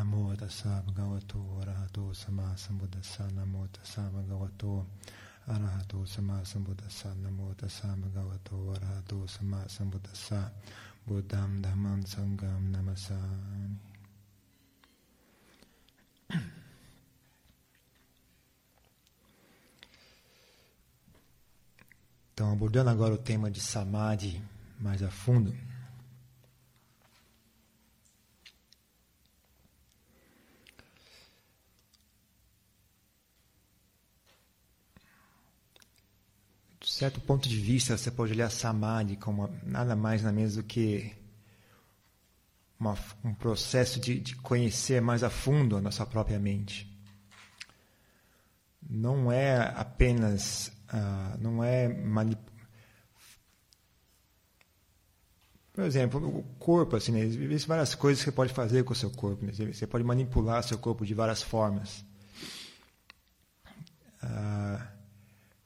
[0.00, 4.86] Namo tassa bhagavato arahato sama sambuddhassa Namo tassa bhagavato
[5.46, 10.50] arahato sama sambuddhassa Namo tassa bhagavato arahato sama sambuddhassa
[11.06, 13.76] Buddham dhammam sangam namasami
[22.32, 24.42] Então, abordando agora o tema de Samadhi
[24.80, 25.54] mais a fundo.
[37.00, 41.10] Certo ponto de vista, você pode olhar Samadhi como nada mais nada menos do que
[42.78, 46.86] uma, um processo de, de conhecer mais a fundo a nossa própria mente.
[48.86, 51.88] Não é apenas ah, não é
[55.72, 57.20] Por exemplo, o corpo, assim, né?
[57.20, 59.46] existem várias coisas que você pode fazer com o seu corpo.
[59.46, 59.52] Né?
[59.52, 62.04] Você pode manipular seu corpo de várias formas.
[64.22, 64.99] Ah,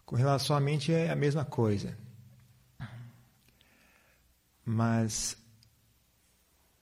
[0.04, 1.96] com relação à mente é a mesma coisa.
[4.64, 5.36] Mas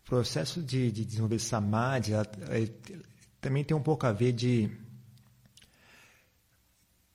[0.04, 2.68] o processo de, de desenvolver samadhi ela, ela,
[3.40, 4.70] também tem um pouco a ver de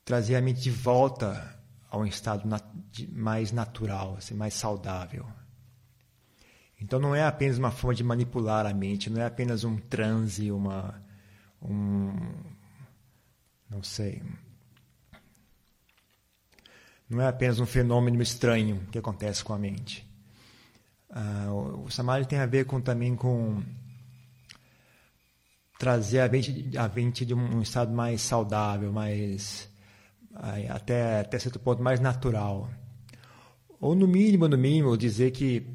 [0.04, 1.58] trazer a mente de volta
[1.90, 2.64] a um estado nat
[3.10, 5.26] mais natural, assim, mais saudável.
[6.80, 10.50] Então não é apenas uma forma de manipular a mente, não é apenas um transe,
[10.50, 11.02] uma
[11.60, 12.12] um
[13.68, 14.22] não sei,
[17.08, 20.06] não é apenas um fenômeno estranho que acontece com a mente.
[21.10, 23.62] Ah, o samadhi tem a ver com também com
[25.78, 29.68] trazer a mente, a mente de um estado mais saudável, mais
[30.68, 32.68] até, até certo ponto mais natural.
[33.80, 35.66] Ou no mínimo, no mínimo, dizer que,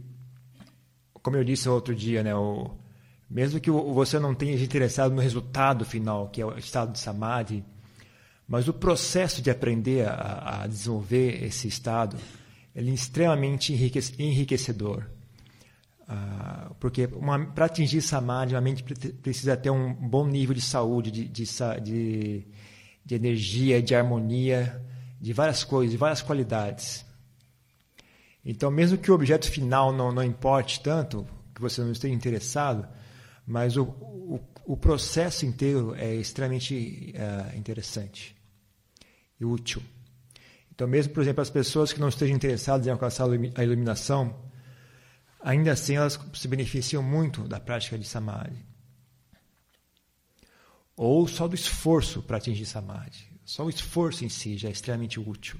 [1.14, 2.72] como eu disse outro dia, né, o,
[3.30, 7.64] mesmo que você não tenha interessado no resultado final, que é o estado de samadhi,
[8.54, 12.16] mas o processo de aprender a, a desenvolver esse estado,
[12.76, 15.08] ele é extremamente enriquecedor.
[16.04, 17.10] Uh, porque
[17.56, 18.84] para atingir samadhi, a mente
[19.24, 21.46] precisa ter um bom nível de saúde, de, de,
[21.82, 22.46] de
[23.04, 24.80] de energia, de harmonia,
[25.20, 27.04] de várias coisas, de várias qualidades.
[28.46, 31.26] Então, mesmo que o objeto final não, não importe tanto,
[31.56, 32.88] que você não esteja interessado,
[33.48, 38.43] mas o, o, o processo inteiro é extremamente uh, interessante
[39.44, 39.82] e útil.
[40.74, 44.36] Então, mesmo, por exemplo, as pessoas que não estejam interessadas em alcançar a iluminação,
[45.40, 48.74] ainda assim elas se beneficiam muito da prática de Samadhi
[50.96, 53.28] ou só do esforço para atingir samadhi.
[53.46, 55.60] Só o esforço em si já é extremamente útil.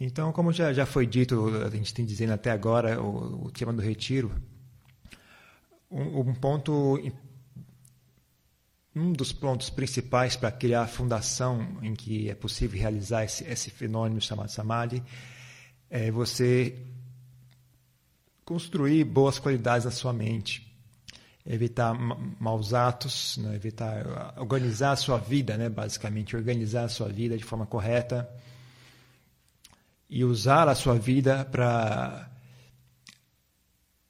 [0.00, 3.72] Então, como já, já foi dito, a gente tem dizendo até agora, o, o tema
[3.72, 4.32] do retiro,
[5.90, 7.00] um, ponto,
[8.94, 13.70] um dos pontos principais para criar a fundação em que é possível realizar esse, esse
[13.70, 15.02] fenômeno chamado samadhi
[15.90, 16.76] é você
[18.44, 20.66] construir boas qualidades na sua mente,
[21.44, 23.54] evitar maus atos, né?
[23.54, 25.68] evitar uh, organizar a sua vida, né?
[25.68, 28.28] basicamente organizar a sua vida de forma correta
[30.08, 32.30] e usar a sua vida para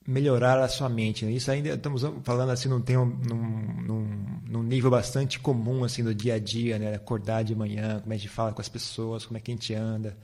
[0.08, 1.26] melhorar a sua mente.
[1.26, 1.32] Né?
[1.32, 6.38] Isso ainda estamos falando assim num, num, num, nível bastante comum assim do dia a
[6.38, 6.94] dia, né?
[6.94, 9.50] Acordar de manhã, como é que a gente fala com as pessoas, como é que
[9.50, 10.16] a gente anda,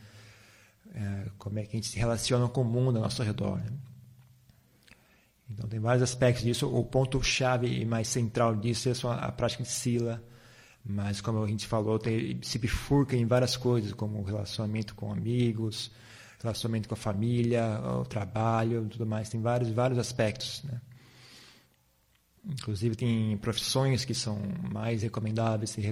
[0.95, 3.59] é, como é que a gente se relaciona com o mundo ao nosso redor.
[3.59, 3.73] Né?
[5.51, 6.67] Então, tem vários aspectos disso.
[6.67, 10.25] O ponto-chave e mais central disso é a prática de Sila.
[10.83, 15.91] Mas, como a gente falou, tem, se bifurca em várias coisas, como relacionamento com amigos,
[16.45, 19.29] relacionamento com a família, o trabalho, tudo mais.
[19.29, 20.63] Tem vários, vários aspectos.
[20.65, 20.81] Né?
[22.47, 24.39] Inclusive, tem profissões que são
[24.71, 25.85] mais recomendáveis, tem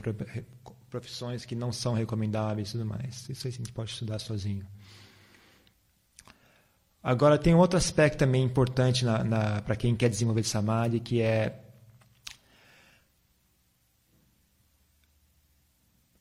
[0.91, 3.29] profissões que não são recomendáveis tudo mais.
[3.29, 4.67] Isso aí a gente pode estudar sozinho.
[7.03, 9.05] Agora, tem outro aspecto também importante
[9.65, 11.59] para quem quer desenvolver Samadhi, que é.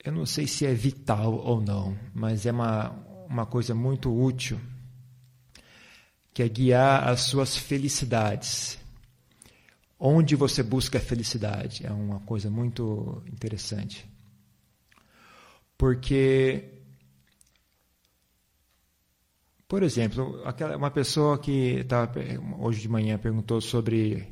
[0.04, 2.90] Eu não sei se é vital ou não, mas é uma,
[3.32, 4.60] uma coisa muito útil,
[6.34, 8.78] que é guiar as suas felicidades.
[10.00, 14.10] Onde você busca a felicidade é uma coisa muito interessante.
[15.78, 16.82] Porque
[19.72, 22.12] por exemplo, aquela, uma pessoa que tava,
[22.60, 24.28] hoje de manhã perguntou sobre.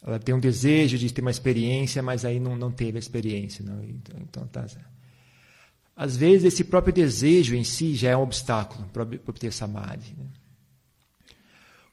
[0.00, 3.64] Ela tem um desejo de ter uma experiência, mas aí não, não teve a experiência.
[3.64, 3.82] Não?
[3.82, 4.64] Então, então tá.
[5.96, 10.16] Às vezes esse próprio desejo em si já é um obstáculo para obter samadhi.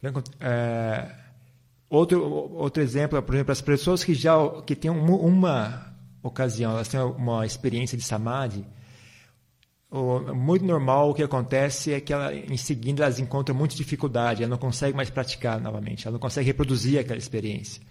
[0.01, 0.12] Né?
[0.39, 1.15] É,
[1.89, 4.33] outro, outro exemplo, por exemplo, as pessoas que já
[4.65, 8.65] que têm uma, uma ocasião, elas têm uma experiência de samadhi,
[10.33, 14.50] muito normal o que acontece é que ela, em seguida elas encontram muita dificuldade, ela
[14.50, 17.81] não consegue mais praticar novamente, ela não consegue reproduzir aquela experiência.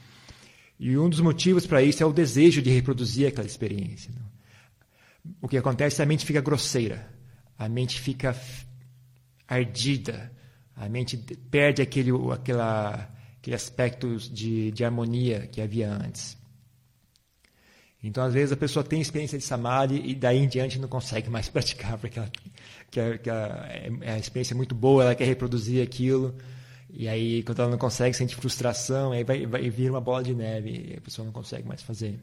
[0.78, 4.10] E um dos motivos para isso é o desejo de reproduzir aquela experiência.
[5.40, 7.08] O que acontece é a mente fica grosseira,
[7.58, 8.34] a mente fica
[9.46, 10.32] ardida,
[10.74, 16.38] a mente perde aquele, aquela, aquele aspecto de, de harmonia que havia antes.
[18.02, 21.28] Então, às vezes, a pessoa tem experiência de samadhi e daí em diante não consegue
[21.28, 22.30] mais praticar, porque ela,
[22.90, 23.68] que a, que a,
[24.02, 26.34] é, a experiência é muito boa, ela quer reproduzir aquilo,
[26.92, 30.34] e aí, quando ela não consegue, sente frustração, aí vai, vai vir uma bola de
[30.34, 32.18] neve e a pessoa não consegue mais fazer.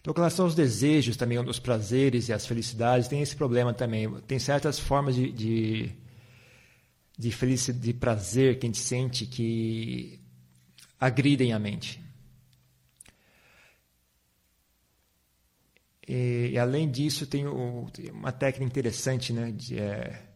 [0.00, 4.08] Então, com relação aos desejos também, os prazeres e as felicidades, tem esse problema também.
[4.22, 5.90] Tem certas formas de, de,
[7.18, 10.20] de, felicidade, de prazer que a gente sente que
[11.00, 12.00] agridem a mente.
[16.06, 19.52] E, além disso, tem, o, uma técnica interessante, né?
[19.52, 20.27] De, é,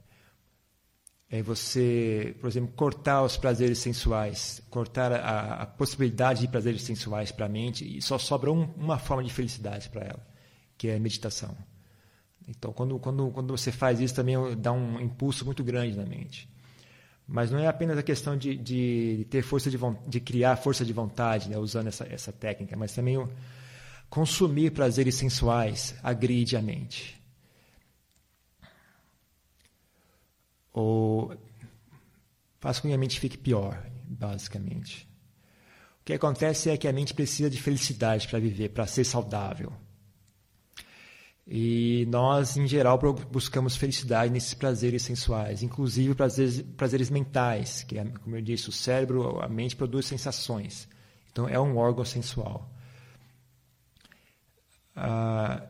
[1.32, 7.32] é, você, por exemplo, cortar os prazeres sensuais, cortar a, a possibilidade de prazeres sensuais
[7.32, 10.26] para a mente e só sobra um, uma forma de felicidade para ela,
[10.76, 11.56] que é a meditação.
[12.46, 16.46] Então, quando, quando, quando você faz isso, também dá um impulso muito grande na mente.
[17.26, 20.93] Mas não é apenas a questão de, de ter força de, de criar força de
[20.93, 23.26] vontade, né, usando essa, essa técnica, mas também
[24.11, 27.22] consumir prazeres sensuais agride a mente.
[32.62, 35.09] Faz com que a mente fique pior, basicamente.
[36.00, 39.73] O que acontece é que a mente precisa de felicidade para viver, para ser saudável.
[41.44, 43.00] E nós, em geral,
[43.32, 48.73] buscamos felicidade nesses prazeres sensuais, inclusive prazeres, prazeres mentais, que, é, como eu disse, o
[48.73, 50.88] cérebro, a mente produz sensações.
[51.32, 52.73] Então, é um órgão sensual.
[54.94, 55.67] Ah,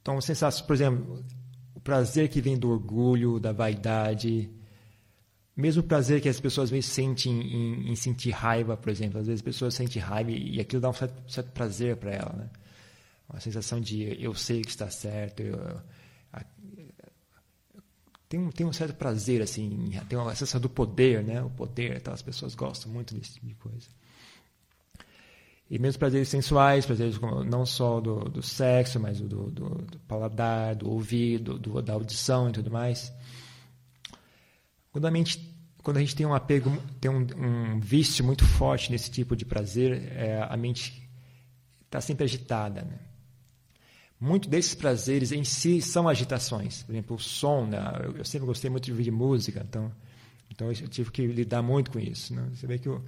[0.00, 1.24] então, sensações, por exemplo,
[1.74, 4.61] o prazer que vem do orgulho, da vaidade,
[5.56, 9.20] mesmo prazer que as pessoas às vezes sentem em, em, sentir raiva, por exemplo.
[9.20, 12.32] Às vezes as pessoas sentem raiva e, aquilo dá um certo, certo prazer para ela,
[12.32, 12.50] né?
[13.28, 15.58] Uma sensação de eu sei que está certo, eu,
[16.32, 16.44] a,
[18.28, 21.42] tem, um, tem um certo prazer, assim, tem uma sensação do poder, né?
[21.42, 23.88] O poder, então, as pessoas gostam muito desse tipo de coisa.
[25.70, 30.74] E mesmo prazeres sensuais, prazeres não só do, do sexo, mas do, do, do, paladar,
[30.76, 33.10] do ouvido, do, da audição e tudo mais.
[34.92, 38.92] Quando a, mente, quando a gente tem um apego, tem um, um vício muito forte
[38.92, 41.08] nesse tipo de prazer, é, a mente
[41.84, 42.82] está sempre agitada.
[42.82, 42.98] Né?
[44.20, 46.82] Muitos desses prazeres em si são agitações.
[46.82, 47.66] Por exemplo, o som.
[47.66, 47.78] Né?
[48.04, 49.90] Eu, eu sempre gostei muito de ouvir música, então,
[50.50, 52.34] então eu tive que lidar muito com isso.
[52.34, 52.48] Né?
[52.54, 53.02] Você vê que o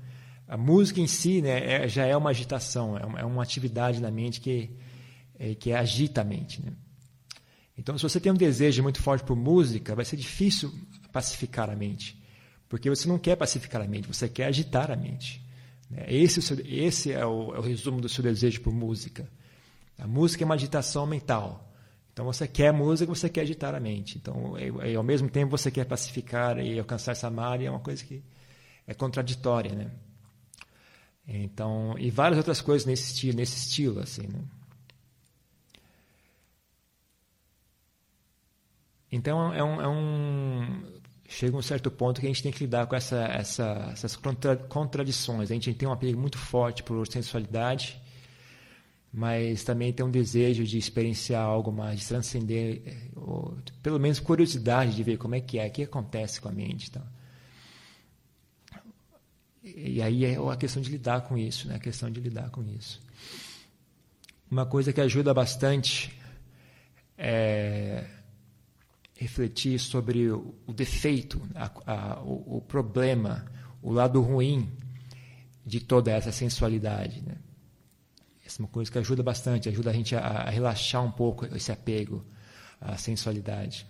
[0.46, 4.00] a música em si né, é, já é uma agitação, é uma, é uma atividade
[4.00, 4.70] na mente que,
[5.38, 6.62] é, que agita a mente.
[6.62, 6.72] Né?
[7.76, 10.72] Então, se você tem um desejo muito forte por música, vai ser difícil
[11.14, 12.20] pacificar a mente,
[12.68, 15.40] porque você não quer pacificar a mente, você quer agitar a mente.
[15.88, 16.04] Né?
[16.08, 19.30] Esse, esse é, o, é o resumo do seu desejo por música.
[19.96, 21.72] A música é uma agitação mental.
[22.12, 24.18] Então você quer música, você quer agitar a mente.
[24.18, 28.04] Então, e, e, ao mesmo tempo você quer pacificar e alcançar área, é uma coisa
[28.04, 28.20] que
[28.88, 29.90] é contraditória, né?
[31.26, 34.40] Então, e várias outras coisas nesse estilo, nesse estilo assim, né?
[39.10, 40.94] Então é um, é um,
[41.34, 44.56] chega um certo ponto que a gente tem que lidar com essa, essa, essas contra,
[44.56, 45.50] contradições.
[45.50, 48.00] A gente tem um apego muito forte por sensualidade,
[49.12, 54.94] mas também tem um desejo de experienciar algo mais, de transcender, ou, pelo menos curiosidade
[54.94, 56.88] de ver como é que é, o que acontece com a mente.
[56.88, 57.02] Então.
[59.64, 61.76] E aí é a questão de lidar com isso, né?
[61.76, 63.00] A questão de lidar com isso.
[64.48, 66.16] Uma coisa que ajuda bastante
[67.18, 68.04] é
[69.16, 73.44] refletir sobre o, o defeito, a, a, o, o, problema,
[73.82, 74.68] o lado ruim
[75.64, 77.36] de toda essa sensualidade, né?
[78.44, 81.46] Essa é uma coisa que ajuda bastante, ajuda a gente a, a relaxar um pouco
[81.56, 82.24] esse apego
[82.80, 83.86] à sensualidade.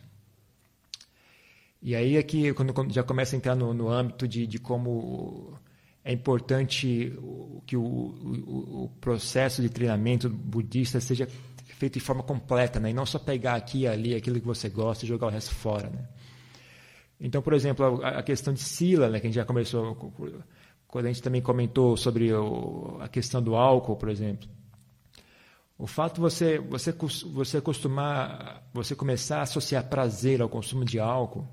[1.83, 5.59] E aí aqui, quando, quando já começa a entrar no, no âmbito de, de como
[6.05, 7.13] é importante
[7.67, 11.29] que o, o, o, processo de treinamento budista seja
[11.85, 12.91] feito de forma completa, né?
[12.91, 15.55] e não só pegar aqui e ali aquilo que você gosta e jogar o resto
[15.55, 15.91] fora.
[15.91, 16.09] Né?
[17.21, 19.95] Então, por exemplo, a, a questão de sila, né, que a gente já começou,
[20.89, 24.49] quando a gente também comentou sobre o, a questão do álcool, por exemplo.
[25.77, 30.99] O fato de você, você, você acostumar, você começar a associar prazer ao consumo de
[30.99, 31.47] álcool,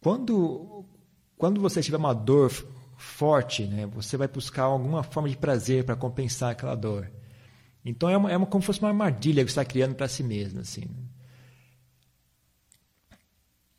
[0.00, 0.86] quando,
[1.36, 2.50] quando você tiver uma dor
[2.96, 7.10] forte, né, você vai buscar alguma forma de prazer para compensar aquela dor.
[7.84, 10.08] Então é, uma, é uma, como se fosse uma armadilha que você está criando para
[10.08, 10.60] si mesmo.
[10.60, 11.04] Assim, né?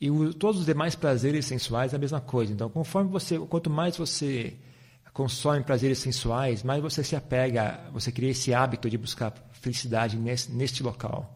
[0.02, 2.54] E o, todos os demais prazeres sensuais é a mesma coisa.
[2.54, 4.56] Então, conforme você, quanto mais você
[5.14, 10.52] consome prazeres sensuais, mais você se apega, você cria esse hábito de buscar felicidade nesse,
[10.52, 11.36] neste local.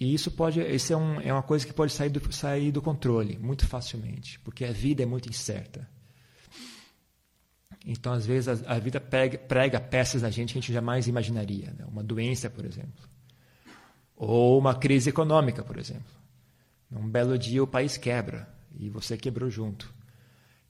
[0.00, 2.82] E isso pode, isso é, um, é uma coisa que pode sair do, sair do
[2.82, 5.88] controle muito facilmente, porque a vida é muito incerta.
[7.90, 11.08] Então, às vezes, a, a vida prega, prega, peças na gente que a gente jamais
[11.08, 11.72] imaginaria.
[11.72, 11.86] Né?
[11.90, 13.08] Uma doença, por exemplo.
[14.14, 16.12] Ou uma crise econômica, por exemplo.
[16.92, 18.46] Um belo dia o país quebra
[18.78, 19.90] e você quebrou junto.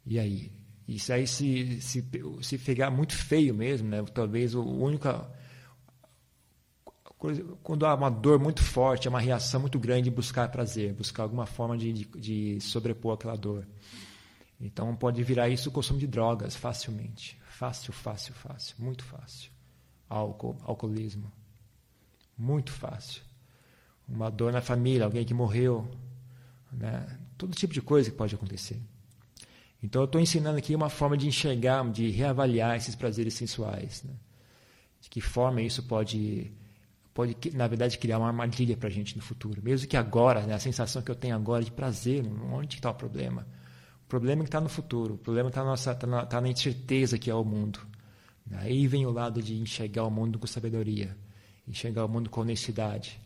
[0.06, 0.52] E aí?
[0.86, 2.08] Isso aí se, se,
[2.40, 4.02] se pegar muito feio mesmo, né?
[4.14, 5.08] talvez o único
[7.64, 11.24] quando há uma dor muito forte, é uma reação muito grande de buscar prazer, buscar
[11.24, 13.66] alguma forma de, de, de sobrepor aquela dor.
[14.60, 17.38] Então pode virar isso o consumo de drogas facilmente.
[17.48, 18.74] Fácil, fácil, fácil.
[18.78, 19.50] Muito fácil.
[20.08, 21.30] Álcool, alcoolismo.
[22.36, 23.22] Muito fácil.
[24.08, 25.88] Uma dor na família, alguém que morreu.
[26.72, 27.18] Né?
[27.36, 28.80] Todo tipo de coisa que pode acontecer.
[29.82, 34.02] Então eu estou ensinando aqui uma forma de enxergar, de reavaliar esses prazeres sensuais.
[34.02, 34.14] Né?
[35.00, 36.52] De que forma isso pode
[37.18, 39.60] pode, na verdade, criar uma armadilha para a gente no futuro.
[39.60, 42.94] Mesmo que agora, né, a sensação que eu tenho agora de prazer, onde está o
[42.94, 43.44] problema?
[44.08, 46.48] O problema é que está no futuro, o problema está na, tá na, tá na
[46.48, 47.78] incerteza que é o mundo.
[48.52, 51.14] Aí vem o lado de enxergar o mundo com sabedoria,
[51.68, 53.20] enxergar o mundo com honestidade.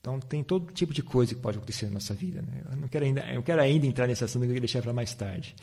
[0.00, 2.40] Então tem todo tipo de coisa que pode acontecer na nossa vida.
[2.40, 2.62] Né?
[2.70, 5.12] Eu não quero ainda, eu quero ainda entrar nesse assunto eu vou deixar para mais
[5.12, 5.54] tarde.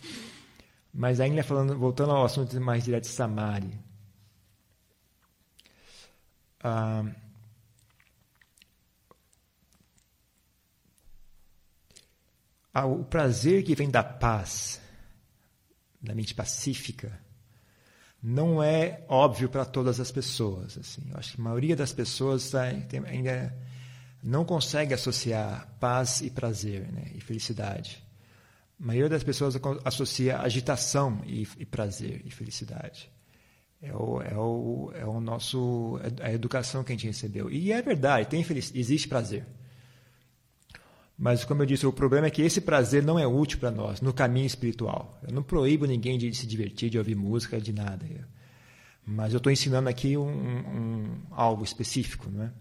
[0.94, 3.74] Mas ainda falando, voltando ao assunto mais direto de Samadhi.
[6.64, 7.04] Ah,
[12.74, 14.82] ah, o prazer que vem da paz,
[16.02, 17.20] da mente pacífica,
[18.22, 20.78] não é óbvio para todas as pessoas.
[20.78, 21.02] Assim.
[21.10, 23.54] Eu acho que a maioria das pessoas tá, ainda
[24.24, 28.04] não consegue associar paz e prazer né, e felicidade.
[28.80, 33.12] A maioria das pessoas associa agitação e, e prazer e felicidade.
[33.82, 37.50] É o, é, o, é o nosso é a educação que a gente recebeu.
[37.50, 39.46] E é verdade, tem existe prazer.
[41.22, 44.02] Mas, como eu disse, o problema é que esse prazer não é útil para nós
[44.02, 45.20] no caminho espiritual.
[45.22, 48.04] Eu não proíbo ninguém de se divertir, de ouvir música, de nada.
[49.06, 52.28] Mas eu estou ensinando aqui um, um, algo específico.
[52.28, 52.52] Não é?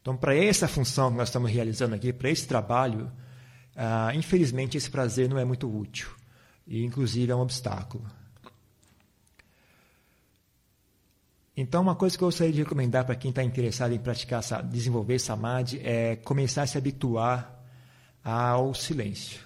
[0.00, 3.08] Então, para essa função que nós estamos realizando aqui, para esse trabalho,
[3.76, 6.08] ah, infelizmente, esse prazer não é muito útil
[6.66, 8.04] e, inclusive, é um obstáculo.
[11.56, 15.20] Então, uma coisa que eu gostaria de recomendar para quem está interessado em praticar, desenvolver
[15.20, 17.59] samadhi, é começar a se habituar
[18.22, 19.40] ao silêncio.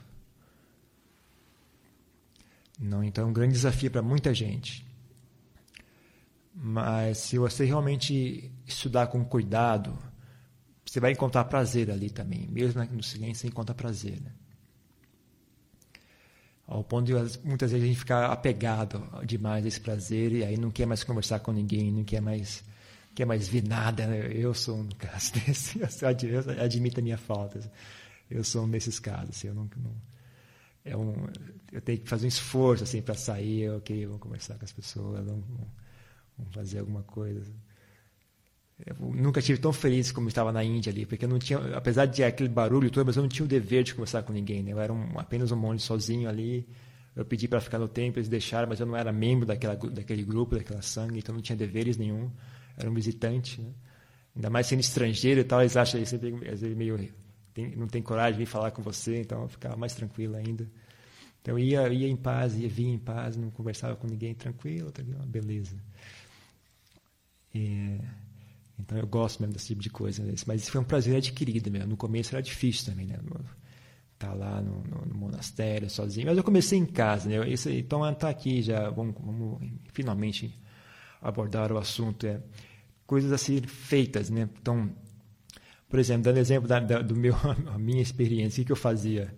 [2.78, 4.84] Não, então, é um grande desafio para muita gente.
[6.54, 9.96] Mas se você realmente estudar com cuidado,
[10.84, 12.46] você vai encontrar prazer ali também.
[12.48, 14.20] Mesmo no silêncio, você encontra prazer.
[14.20, 14.30] Né?
[16.66, 17.12] Ao ponto de
[17.44, 21.02] muitas vezes a gente ficar apegado demais a esse prazer e aí não quer mais
[21.02, 22.62] conversar com ninguém, não quer mais,
[23.14, 24.06] quer mais ver nada.
[24.06, 24.30] Né?
[24.32, 27.60] Eu sou um caso desse, eu admito a minha falta.
[28.34, 29.30] Eu sou desses casos.
[29.30, 29.94] Assim, eu, não, não,
[30.84, 31.14] é um,
[31.72, 35.24] eu tenho que fazer um esforço assim, para sair, ok, vou conversar com as pessoas,
[35.24, 35.44] vamos,
[36.36, 37.52] vamos fazer alguma coisa.
[38.84, 42.06] Eu nunca tive tão feliz como estava na Índia ali, porque eu não tinha, apesar
[42.06, 44.64] de aquele barulho todo, mas eu não tinha o dever de conversar com ninguém.
[44.64, 44.72] Né?
[44.72, 46.68] Eu era um, apenas um monge sozinho ali.
[47.14, 50.24] Eu pedi para ficar no templo, eles deixaram, mas eu não era membro daquela, daquele
[50.24, 52.28] grupo, daquela sangue, então não tinha deveres nenhum.
[52.76, 53.60] Era um visitante.
[53.60, 53.70] Né?
[54.34, 56.32] Ainda mais sendo estrangeiro e tal, eles acham eles sempre
[56.74, 56.98] meio
[57.54, 60.68] tem, não tem coragem de vir falar com você, então eu ficava mais tranquilo ainda.
[61.40, 64.90] Então eu ia, ia em paz, ia vir em paz, não conversava com ninguém, tranquilo,
[64.90, 65.76] tranquilo beleza.
[67.54, 67.98] E,
[68.78, 70.24] então eu gosto mesmo desse tipo de coisa.
[70.46, 71.90] Mas isso foi um prazer adquirido mesmo.
[71.90, 73.18] No começo era difícil também, né?
[74.18, 76.26] Tá lá no, no, no monastério sozinho.
[76.26, 77.48] Mas eu comecei em casa, né?
[77.48, 78.90] Isso, então está aqui já.
[78.90, 79.60] Vamos, vamos,
[79.92, 80.58] finalmente
[81.22, 82.26] abordar o assunto.
[82.26, 82.40] É
[83.06, 84.48] coisas assim feitas, né?
[84.60, 84.90] Então,
[85.94, 87.36] por exemplo, dando exemplo da, da, do meu,
[87.72, 89.32] a minha experiência, o que eu fazia?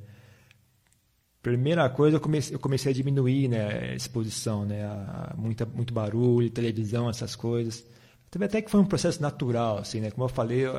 [1.43, 4.83] Primeira coisa, eu comecei, eu comecei a diminuir né, a exposição, né?
[4.83, 7.85] A, muita, muito barulho, televisão, essas coisas.
[8.31, 10.11] Também até que foi um processo natural, assim, né?
[10.11, 10.73] Como eu falei, eu,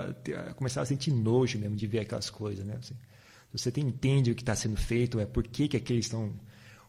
[0.56, 2.78] começava a sentir nojo mesmo de ver aquelas coisas, né?
[2.80, 2.96] Assim,
[3.54, 6.34] você tem, entende o que está sendo feito, é por que, que aqueles estão.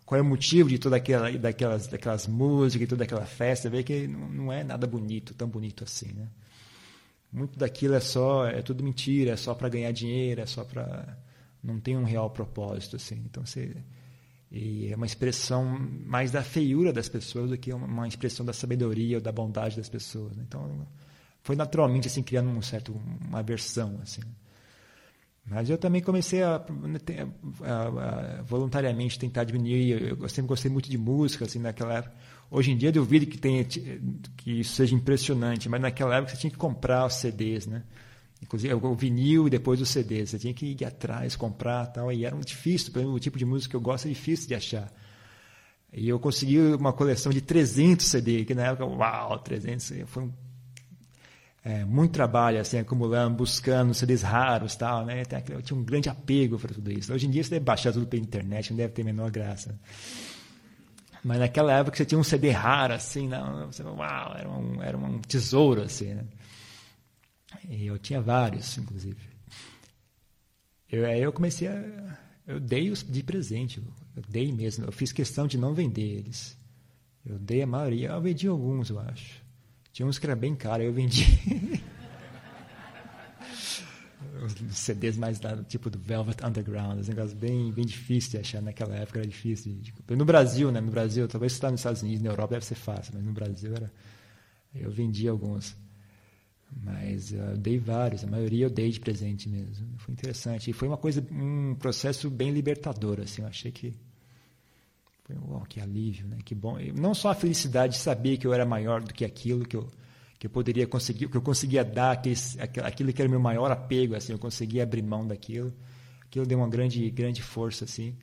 [0.06, 3.82] Qual é o motivo de toda aquela, daquelas, daquelas músicas e toda aquela festa, vê
[3.82, 6.26] que não, não é nada bonito, tão bonito assim, né?
[7.32, 11.16] Muito daquilo é só, é tudo mentira, é só para ganhar dinheiro, é só para
[11.62, 13.22] não tem um real propósito assim.
[13.26, 13.76] Então você
[14.50, 15.64] e é uma expressão
[16.06, 19.90] mais da feiura das pessoas do que uma expressão da sabedoria ou da bondade das
[19.90, 20.34] pessoas.
[20.36, 20.44] Né?
[20.46, 20.86] Então,
[21.42, 24.22] foi naturalmente assim criando um certo uma aversão assim.
[25.44, 26.56] Mas eu também comecei a,
[27.62, 30.16] a, a, voluntariamente tentar diminuir.
[30.18, 32.14] Eu sempre gostei muito de música assim naquela época.
[32.50, 36.50] Hoje em dia duvido que tenha que isso seja impressionante, mas naquela época você tinha
[36.50, 37.82] que comprar os CDs, né?
[38.42, 40.24] Inclusive o vinil e depois o CD.
[40.24, 42.12] Você tinha que ir atrás, comprar tal.
[42.12, 44.54] E era um difícil, pelo o tipo de música que eu gosto é difícil de
[44.54, 44.92] achar.
[45.92, 50.32] E eu consegui uma coleção de 300 CD, que na época, uau, 300, foi um,
[51.64, 55.22] é, muito trabalho, assim, acumulando, buscando CDs raros tal, né?
[55.50, 57.12] Eu tinha um grande apego para tudo isso.
[57.12, 59.78] Hoje em dia você deve baixar tudo pela internet, não deve ter a menor graça.
[61.28, 64.96] Mas naquela época você tinha um CD raro, assim, não, você, uau, era um, era
[64.96, 66.24] um tesouro, assim, né?
[67.68, 69.20] E eu tinha vários, inclusive.
[70.90, 72.18] Eu, aí eu comecei a.
[72.46, 73.78] Eu dei os de presente,
[74.16, 74.86] eu dei mesmo.
[74.86, 76.56] Eu fiz questão de não vender eles.
[77.26, 78.08] Eu dei a maioria.
[78.08, 79.42] Eu vendi alguns, eu acho.
[79.92, 81.26] Tinha uns que era bem caro, eu vendi.
[84.70, 88.94] CDs mais da, tipo do Velvet Underground, os negócios bem, bem difíceis de achar naquela
[88.94, 89.74] época, era difícil.
[89.80, 90.80] De, no Brasil, né?
[90.80, 93.32] No Brasil, talvez você está nos Estados Unidos, na Europa deve ser fácil, mas no
[93.32, 93.92] Brasil era.
[94.74, 95.76] Eu vendi alguns.
[96.82, 99.86] Mas eu dei vários, a maioria eu dei de presente mesmo.
[99.98, 100.70] Foi interessante.
[100.70, 103.42] E foi uma coisa, um processo bem libertador, assim.
[103.42, 103.94] Eu achei que
[105.24, 106.38] foi, uau, que alívio, né?
[106.44, 106.78] Que bom.
[106.94, 109.88] Não só a felicidade de saber que eu era maior do que aquilo que eu
[110.38, 112.36] que eu poderia conseguir, que eu conseguia dar aquele,
[112.84, 115.72] aquilo que era o meu maior apego, assim, eu conseguia abrir mão daquilo.
[116.24, 118.16] Aquilo deu uma grande grande força, assim.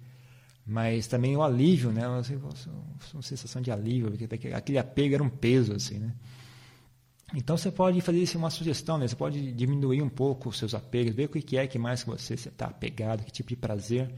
[0.65, 2.07] Mas também o alívio, né?
[2.07, 2.21] Uma,
[3.13, 6.13] uma sensação de alívio, porque aquele apego era um peso, assim, né?
[7.33, 9.07] Então você pode fazer isso uma sugestão, né?
[9.07, 12.35] Você pode diminuir um pouco os seus apegos, ver o que é que mais você
[12.35, 14.13] está apegado, que tipo de prazer.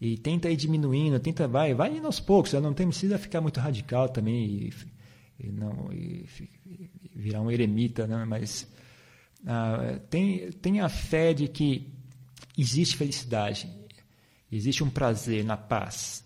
[0.00, 3.60] E tenta ir diminuindo, tenta vai, vai indo aos poucos, não tem precisa ficar muito
[3.60, 4.72] radical também e,
[5.42, 6.26] e não e,
[7.14, 8.24] virar um eremita, né?
[8.24, 8.66] mas
[9.46, 11.92] ah, tem, tem a fé de que
[12.56, 13.68] existe felicidade,
[14.50, 16.24] existe um prazer na paz.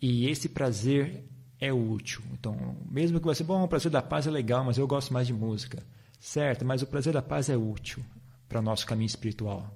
[0.00, 1.24] E esse prazer
[1.60, 2.22] é útil.
[2.32, 5.26] Então, mesmo que você, bom, o prazer da paz é legal, mas eu gosto mais
[5.26, 5.82] de música.
[6.20, 8.04] Certo, mas o prazer da paz é útil
[8.48, 9.74] para o nosso caminho espiritual.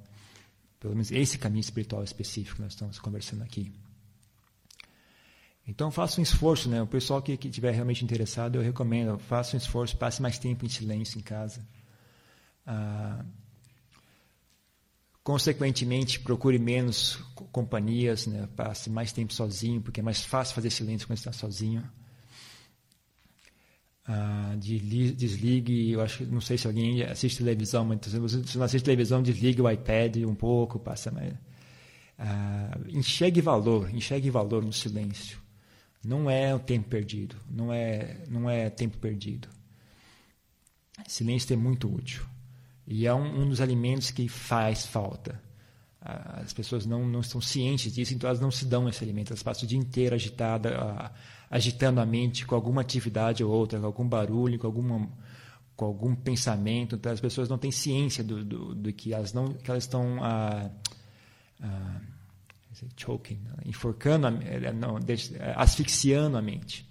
[0.78, 3.72] Pelo menos esse caminho espiritual específico que nós estamos conversando aqui.
[5.66, 6.82] Então faça um esforço, né?
[6.82, 10.68] O pessoal que estiver realmente interessado, eu recomendo, faça um esforço, passe mais tempo em
[10.68, 11.66] silêncio em casa.
[12.66, 13.24] Ah,
[15.22, 17.16] Consequentemente, procure menos
[17.52, 18.48] companhias, né?
[18.56, 21.84] passe mais tempo sozinho, porque é mais fácil fazer silêncio quando está sozinho.
[24.06, 29.22] Ah, desligue, eu acho, não sei se alguém assiste televisão, mas se não assiste televisão,
[29.22, 31.34] desligue o iPad um pouco, passa mais.
[32.18, 35.38] Ah, enxergue valor, enxergue valor no silêncio.
[36.02, 39.48] Não é o tempo perdido, não é, não é tempo perdido.
[41.06, 42.24] Silêncio é muito útil.
[42.86, 45.40] E é um, um dos alimentos que faz falta.
[46.00, 49.30] As pessoas não, não estão cientes disso, então elas não se dão esse alimento.
[49.30, 51.12] Elas passam o dia inteiro agitada,
[51.50, 55.08] agitando a mente com alguma atividade ou outra, com algum barulho, com, alguma,
[55.76, 56.96] com algum pensamento.
[56.96, 60.24] Então as pessoas não têm ciência do, do, do que, elas não, que elas estão
[60.24, 60.70] ah,
[61.62, 62.00] ah,
[62.96, 64.98] choking, enforcando, não,
[65.56, 66.88] asfixiando a mente.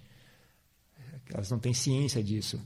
[1.31, 2.59] Elas não têm ciência disso.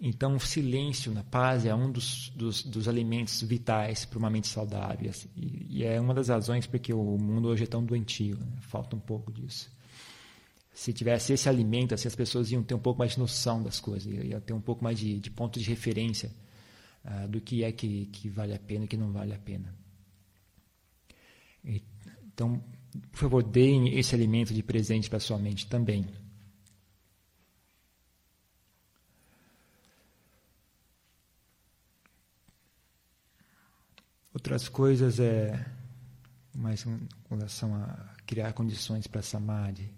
[0.00, 4.46] Então, o silêncio na paz é um dos, dos, dos alimentos vitais para uma mente
[4.46, 5.10] saudável.
[5.36, 8.36] E, e, é uma das razões porque o mundo hoje é tão doentio.
[8.36, 8.46] Né?
[8.60, 9.70] Falta um pouco disso.
[10.72, 13.80] Se tivesse esse alimento, assim, as pessoas iam ter um pouco mais de noção das
[13.80, 16.30] coisas, iam ter um pouco mais de, de ponto de referência
[17.04, 19.74] uh, do que é que, que vale a pena e que não vale a pena.
[22.38, 22.62] Então,
[23.10, 26.06] por favor, deem esse alimento de presente para sua mente também.
[34.32, 35.66] Outras coisas é
[36.54, 39.92] mais com relação a criar condições para samadhi.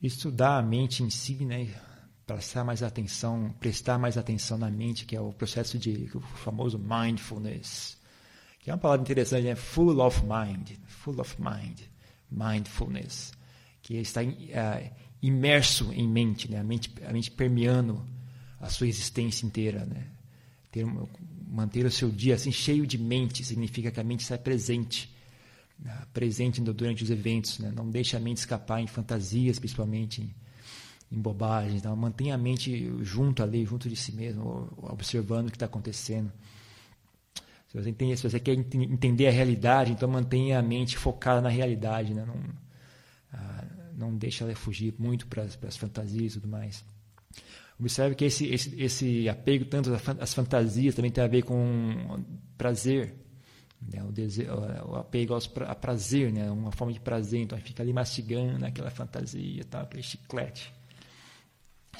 [0.00, 1.89] Estudar a mente em si, né?
[2.34, 6.78] Prestar mais atenção, prestar mais atenção na mente, que é o processo de o famoso
[6.78, 7.98] mindfulness,
[8.60, 11.80] que é uma palavra interessante, é full of mind, full of mind,
[12.30, 13.32] mindfulness
[13.82, 14.90] que está uh,
[15.22, 16.60] imerso em mente, né?
[16.60, 18.06] a mente, a mente permeando
[18.60, 20.06] a sua existência inteira, né?
[20.70, 20.86] Ter,
[21.48, 25.12] manter o seu dia assim cheio de mente significa que a mente está presente,
[25.78, 26.06] né?
[26.12, 27.72] presente durante os eventos, né?
[27.74, 30.34] Não deixa a mente escapar em fantasias, principalmente em,
[31.10, 31.80] em bobagens.
[31.80, 36.30] Então, mantenha a mente junto ali, junto de si mesmo, observando o que está acontecendo.
[37.68, 41.48] Se você, tem, se você quer entender a realidade, então mantenha a mente focada na
[41.48, 42.24] realidade, né?
[42.26, 42.34] não,
[43.32, 43.64] ah,
[43.96, 46.84] não deixa ela fugir muito para as fantasias e tudo mais.
[47.78, 52.22] Observe que esse, esse, esse apego tanto às fantasias também tem a ver com
[52.58, 53.14] prazer,
[53.80, 54.02] né?
[54.02, 54.50] o, desejo,
[54.86, 56.50] o apego aos pra, a prazer, né?
[56.50, 57.40] uma forma de prazer.
[57.40, 60.70] Então, fica ali mastigando aquela fantasia, tal, aquele chiclete,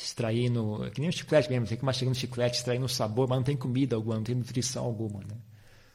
[0.03, 3.57] extraindo, que nem o chiclete mesmo, você fica mastigando chiclete, extraindo sabor, mas não tem
[3.57, 5.21] comida alguma, não tem nutrição alguma.
[5.21, 5.37] Né?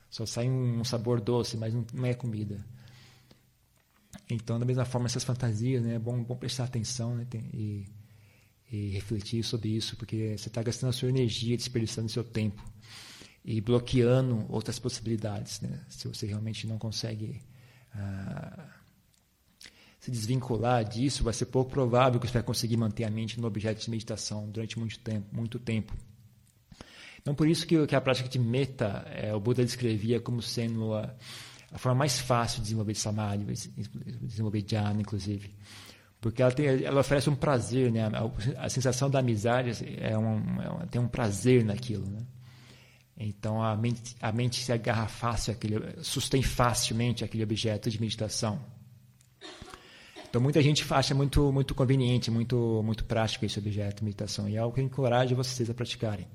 [0.09, 2.65] Só sai um sabor doce, mas não é comida.
[4.29, 5.95] Então, da mesma forma, essas fantasias, né?
[5.95, 7.27] é bom, bom prestar atenção né?
[7.53, 7.85] e
[8.71, 12.63] e refletir sobre isso, porque você está gastando a sua energia, desperdiçando o seu tempo
[13.43, 15.85] e bloqueando outras possibilidades, né?
[15.87, 17.41] Se você realmente não consegue
[17.93, 18.74] ah,
[20.05, 23.47] se desvincular disso, vai ser pouco provável que você vai conseguir manter a mente no
[23.47, 25.93] objeto de meditação durante muito tempo, muito tempo.
[27.19, 30.93] Então, por isso que, que a prática de meta, é, o Buda descrevia como sendo
[30.93, 31.11] a,
[31.71, 33.45] a forma mais fácil de desenvolver samadhi,
[34.21, 35.49] desenvolver jhana, inclusive
[36.25, 38.01] porque ela, tem, ela oferece um prazer, né?
[38.05, 42.25] A, a sensação da amizade é um, é um, tem um prazer naquilo, né?
[43.15, 48.59] Então a mente, a mente se agarra fácil, aquele, sustém facilmente aquele objeto de meditação.
[50.35, 54.57] Então muita gente acha muito muito conveniente, muito muito prático esse objeto de meditação e
[54.57, 56.27] é algo que eu encorajo vocês a praticarem.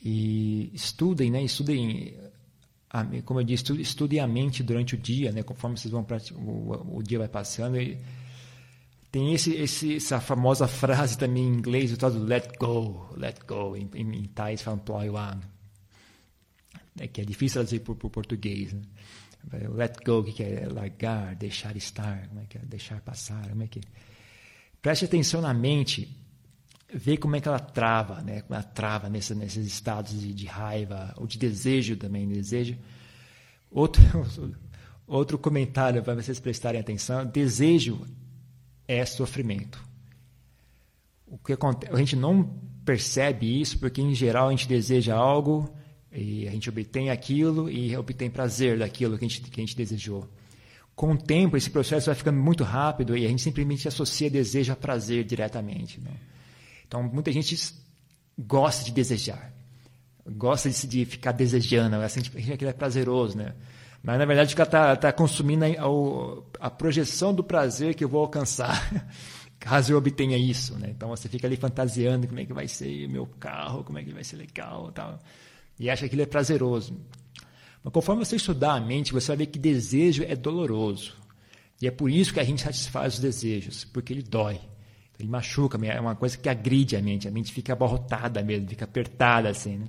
[0.00, 1.42] E estudem, né?
[1.42, 2.16] Estudem
[3.24, 5.42] como eu disse, estude a mente durante o dia, né?
[5.42, 7.76] Conforme vocês vão o, o dia vai passando.
[7.76, 7.98] E
[9.10, 13.74] tem esse, esse, essa famosa frase também em inglês, o do let go, let go.
[13.74, 15.40] Em, em, em Thais falam wan.
[16.96, 18.82] É que é difícil dizer por, por português, né?
[19.74, 22.60] Let go, que é largar, deixar estar, como é que é?
[22.62, 23.82] Deixar passar, como é que é?
[24.82, 26.14] Preste atenção na mente
[26.92, 28.42] ver como é que ela trava, né?
[28.42, 32.76] Como ela trava nessa, nesses estados de, de, raiva ou de desejo também, desejo.
[33.70, 34.02] Outro,
[35.06, 38.06] outro comentário para vocês prestarem atenção: desejo
[38.86, 39.82] é sofrimento.
[41.26, 42.44] O que acontece, a gente não
[42.84, 45.70] percebe isso porque em geral a gente deseja algo
[46.18, 49.76] e a gente obtém aquilo e obtém prazer daquilo que a gente, que a gente
[49.76, 50.28] desejou.
[50.96, 54.72] Com o tempo, esse processo vai ficando muito rápido e a gente simplesmente associa desejo
[54.72, 56.00] a prazer diretamente.
[56.00, 56.10] Né?
[56.86, 57.56] Então, muita gente
[58.36, 59.52] gosta de desejar,
[60.26, 62.20] gosta de, de ficar desejando, assim,
[62.52, 63.54] aquilo é prazeroso, né?
[64.02, 68.20] Mas, na verdade, ela está tá consumindo a, a, projeção do prazer que eu vou
[68.20, 68.90] alcançar,
[69.58, 70.88] caso eu obtenha isso, né?
[70.90, 74.12] Então, você fica ali fantasiando como é que vai ser meu carro, como é que
[74.12, 75.18] vai ser legal tal.
[75.78, 77.00] E acha que aquilo é prazeroso.
[77.82, 81.14] Mas conforme você estudar a mente, você vai ver que desejo é doloroso.
[81.80, 84.60] E é por isso que a gente satisfaz os desejos, porque ele dói.
[85.18, 87.26] Ele machuca, é uma coisa que agride a mente.
[87.26, 89.88] A mente fica abarrotada mesmo, fica apertada assim, né?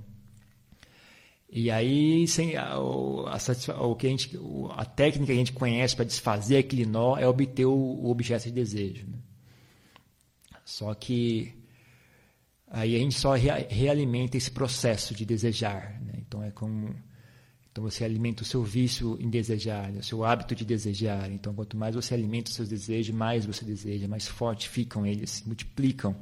[1.52, 4.40] E aí, sem a, a, o que a, gente,
[4.76, 8.44] a técnica que a gente conhece para desfazer aquele nó é obter o, o objeto
[8.44, 9.08] de desejo.
[9.08, 9.18] Né?
[10.64, 11.59] Só que
[12.70, 16.00] aí a gente só realimenta esse processo de desejar.
[16.02, 16.14] Né?
[16.18, 16.96] Então é como
[17.72, 20.00] então você alimenta o seu vício em desejar, né?
[20.00, 21.32] o seu hábito de desejar.
[21.32, 25.30] Então quanto mais você alimenta os seus desejos, mais você deseja, mais fortes ficam eles,
[25.30, 26.16] se multiplicam,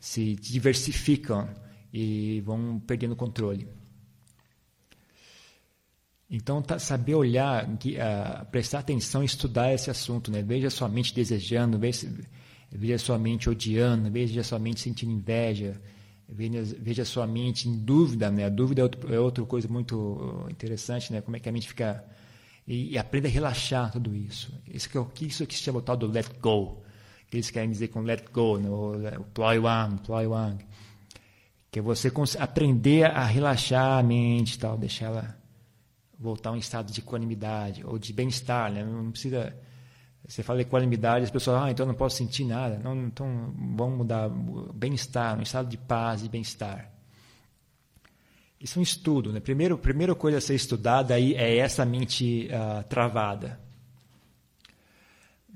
[0.00, 1.48] se diversificam
[1.92, 3.68] e vão perdendo controle.
[6.28, 10.30] Então, tá, saber olhar, uh, prestar atenção e estudar esse assunto.
[10.30, 10.42] Né?
[10.42, 12.12] Veja sua mente desejando, veja,
[12.70, 15.80] veja sua mente odiando, veja sua mente sentindo inveja,
[16.28, 18.44] veja, veja sua mente em dúvida, né?
[18.44, 21.20] A dúvida é, outro, é outra coisa muito interessante, né?
[21.20, 22.04] Como é que a mente fica
[22.66, 24.52] e, e aprenda a relaxar tudo isso.
[24.66, 26.82] Isso que, é, isso que se chama o tal do let go,
[27.30, 28.68] que eles querem dizer com let go, né?
[28.68, 30.58] o, o ploy one, ploy one,
[31.70, 35.36] que é você aprender a relaxar a mente, tal, deixar ela
[36.18, 38.84] voltar a um estado de equanimidade ou de bem-estar, né?
[38.84, 39.54] Não precisa
[40.28, 42.78] você fala equanimidade, as pessoas, ah, então eu não posso sentir nada.
[42.78, 44.28] Não, então vamos mudar
[44.74, 46.90] bem-estar, um estado de paz e bem-estar.
[48.60, 49.38] Isso é um estudo, né?
[49.38, 53.60] Primeiro, primeira coisa a ser estudada aí é essa mente uh, travada.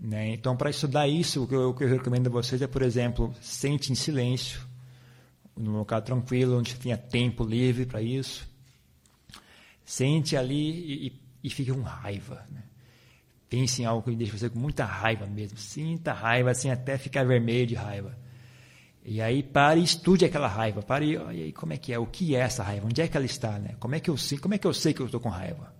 [0.00, 0.32] Né?
[0.32, 2.82] Então, para estudar isso, o que, eu, o que eu recomendo a vocês é, por
[2.82, 4.60] exemplo, sente em silêncio,
[5.56, 8.48] num local tranquilo, onde tenha tempo livre para isso.
[9.84, 12.46] Sente ali e, e fique com raiva.
[12.50, 12.62] Né?
[13.50, 15.58] Pense em algo que deixa você com muita raiva mesmo.
[15.58, 18.16] Sinta raiva, assim, até ficar vermelho de raiva.
[19.04, 20.82] E aí pare e estude aquela raiva.
[20.82, 23.16] Pare e aí como é que é, o que é essa raiva, onde é que
[23.16, 23.74] ela está, né?
[23.80, 25.74] Como é que eu como é que eu sei que eu estou com raiva?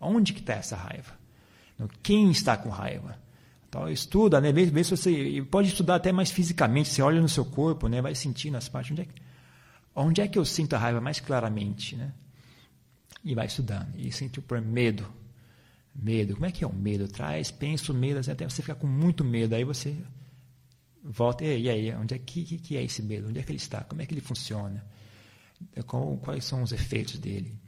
[0.00, 1.12] Onde que está essa raiva?
[2.00, 3.18] Quem está com raiva?
[3.68, 4.52] Então estuda, né?
[4.52, 6.90] Vê, vê se você pode estudar até mais fisicamente.
[6.90, 8.00] Você olha no seu corpo, né?
[8.00, 8.92] Vai sentindo as partes.
[8.92, 9.22] Onde é que,
[9.96, 12.12] onde é que eu sinto a raiva mais claramente, né?
[13.24, 13.88] E vai estudando.
[13.96, 15.06] E sentiu por medo.
[15.98, 16.34] Medo.
[16.34, 17.08] Como é que é o medo?
[17.08, 19.54] Traz, pensa o medo, até você ficar com muito medo.
[19.54, 19.96] Aí você
[21.02, 23.28] volta, e aí, onde é que, que é esse medo?
[23.28, 23.82] Onde é que ele está?
[23.84, 24.84] Como é que ele funciona?
[26.22, 27.58] quais são os efeitos dele?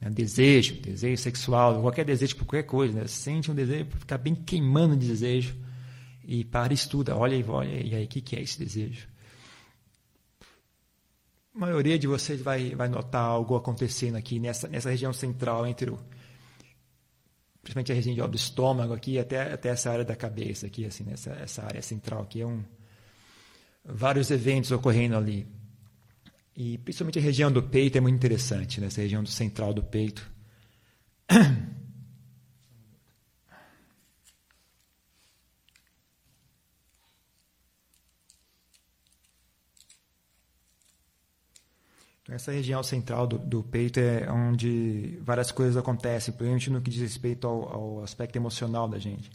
[0.00, 0.10] Né?
[0.10, 3.00] Desejo, desejo sexual, qualquer desejo por qualquer coisa.
[3.00, 3.06] Né?
[3.06, 5.54] Sente um desejo, ficar bem queimando de desejo.
[6.24, 9.06] E para e estuda, olha e olha, e aí, o que, que é esse desejo?
[11.54, 15.90] A maioria de vocês vai, vai notar algo acontecendo aqui nessa, nessa região central entre
[15.90, 15.98] o,
[17.66, 21.30] principalmente a região do estômago aqui, até, até essa área da cabeça aqui, assim, nessa
[21.32, 22.62] essa área central aqui, é um,
[23.84, 25.48] vários eventos ocorrendo ali.
[26.56, 28.88] E principalmente a região do peito é muito interessante, né?
[28.96, 30.30] região do central do peito.
[42.28, 47.00] Essa região central do, do, peito é onde várias coisas acontecem, principalmente no que diz
[47.00, 49.30] respeito ao, ao aspecto emocional da gente.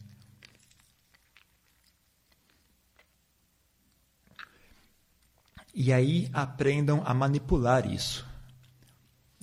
[5.73, 8.29] E aí aprendam a manipular isso.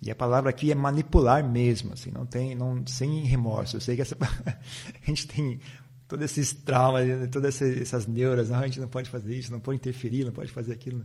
[0.02, 3.76] E a palavra aqui é manipular mesmo, assim, não tem, não sem remorso.
[3.76, 5.58] Eu sei que essa, a gente tem
[6.06, 9.76] todos esses traumas, todas essas neuras, não, a gente não pode fazer isso, não pode
[9.76, 11.04] interferir, não pode fazer aquilo.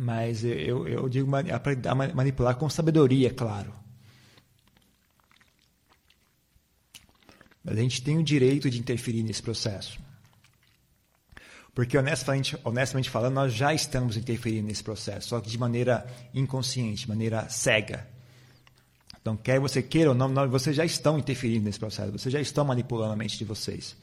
[0.00, 3.74] Mas eu, eu digo aprender a manipular com sabedoria, claro.
[7.64, 9.98] Mas a gente tem o direito de interferir nesse processo.
[11.74, 17.02] Porque, honestamente, honestamente falando, nós já estamos interferindo nesse processo, só que de maneira inconsciente,
[17.02, 18.06] de maneira cega.
[19.20, 22.64] Então, quer você queira ou não, vocês já estão interferindo nesse processo, vocês já estão
[22.64, 23.96] manipulando a mente de vocês.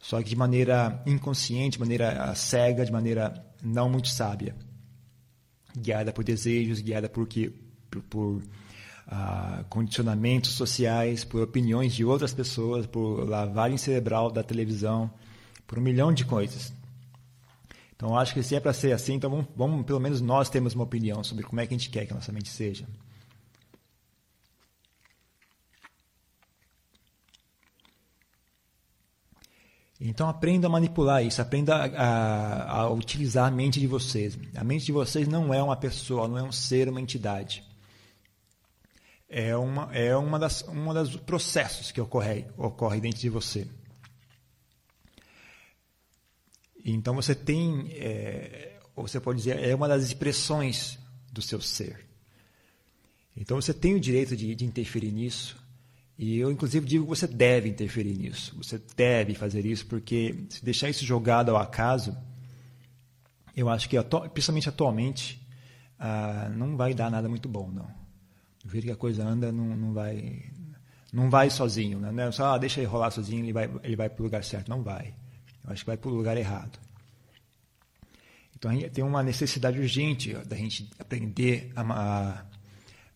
[0.00, 4.56] Só que de maneira inconsciente, de maneira cega, de maneira não muito sábia
[5.76, 7.50] guiada por desejos, guiada por, que,
[7.90, 8.42] por, por
[9.06, 15.10] uh, condicionamentos sociais, por opiniões de outras pessoas, por lavagem cerebral da televisão,
[15.66, 16.72] por um milhão de coisas.
[17.96, 20.74] Então, acho que se é para ser assim, então vamos, vamos, pelo menos nós temos
[20.74, 22.86] uma opinião sobre como é que a gente quer que a nossa mente seja.
[30.00, 34.36] Então aprenda a manipular isso, aprenda a, a, utilizar a mente de vocês.
[34.56, 37.64] A mente de vocês não é uma pessoa, não é um ser, uma entidade.
[39.28, 43.66] É uma, é uma das, uma das processos que ocorre, ocorre dentro de você.
[46.84, 50.98] Então você tem, é, você pode dizer, é uma das expressões
[51.32, 52.04] do seu ser.
[53.36, 55.56] Então você tem o direito de, de interferir nisso,
[56.18, 58.54] e eu, inclusive, digo que você deve interferir nisso.
[58.56, 62.16] Você deve fazer isso, porque se deixar isso jogado ao acaso,
[63.56, 63.96] eu acho que,
[64.32, 65.46] principalmente atualmente,
[65.98, 67.88] ah, não vai dar nada muito bom, não.
[68.64, 70.50] Do jeito que a coisa anda, não, não vai
[71.12, 72.00] não vai sozinho.
[72.00, 72.10] Né?
[72.10, 74.42] Não é só ah, deixa ele rolar sozinho, ele vai, ele vai para o lugar
[74.42, 74.68] certo.
[74.68, 75.14] Não vai.
[75.64, 76.78] Eu acho que vai para o lugar errado.
[78.56, 82.44] Então, tem uma necessidade urgente da gente aprender a,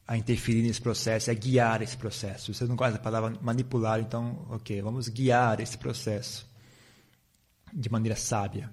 [0.09, 2.55] a interferir nesse processo, a guiar esse processo.
[2.55, 6.49] Vocês não gostam da palavra manipular, então, ok, vamos guiar esse processo
[7.71, 8.71] de maneira sábia.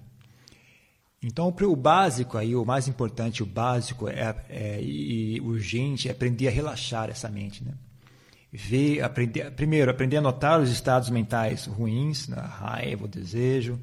[1.22, 6.48] Então, o básico aí, o mais importante, o básico é, é e urgente é aprender
[6.48, 7.74] a relaxar essa mente, né?
[8.50, 12.40] Ver, aprender, primeiro, aprender a notar os estados mentais ruins, né?
[12.40, 13.78] raiva, o desejo,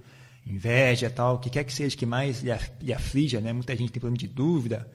[0.48, 2.42] inveja, tal, o que quer que seja que mais
[2.82, 3.54] lhe aflige, né?
[3.54, 4.90] Muita gente tem problema de dúvida,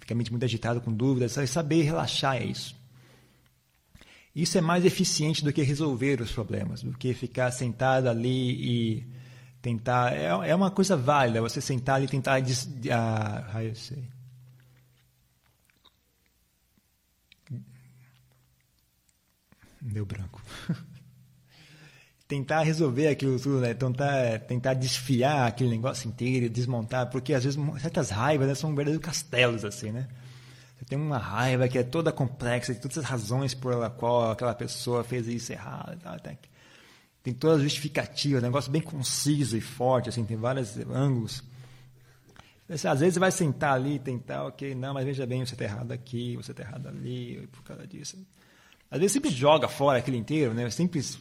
[0.00, 2.76] fica a mente muito agitada com dúvidas, saber relaxar é isso.
[4.34, 9.06] Isso é mais eficiente do que resolver os problemas, do que ficar sentado ali e
[9.62, 10.12] tentar.
[10.12, 12.40] É, é uma coisa válida você sentar ali e tentar.
[12.40, 14.08] Des, ah, ah, eu sei.
[19.80, 20.42] Deu branco.
[22.26, 23.74] tentar resolver aquilo tudo, né?
[23.74, 29.04] tentar, tentar desfiar aquele negócio inteiro, desmontar, porque às vezes certas raivas né, são verdadeiros
[29.04, 30.08] castelos, assim, né?
[30.76, 34.54] Você tem uma raiva que é toda complexa, de todas as razões por qual aquela
[34.54, 36.18] pessoa fez isso errado, tá?
[36.18, 36.38] tem,
[37.22, 41.44] tem todas as justificativas, um negócio bem conciso e forte, assim, tem vários ângulos.
[42.68, 45.64] Às vezes você vai sentar ali e tentar, ok, não, mas veja bem, você está
[45.64, 48.18] errado aqui, você está errado ali, por causa disso.
[48.90, 50.68] Às vezes sempre joga fora aquilo inteiro, né?
[50.70, 51.18] Simples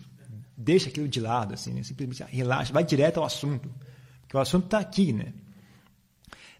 [0.55, 1.83] deixa aquilo de lado, assim, né?
[1.83, 3.69] simplesmente relaxa, vai direto ao assunto,
[4.21, 5.33] porque o assunto está aqui, né?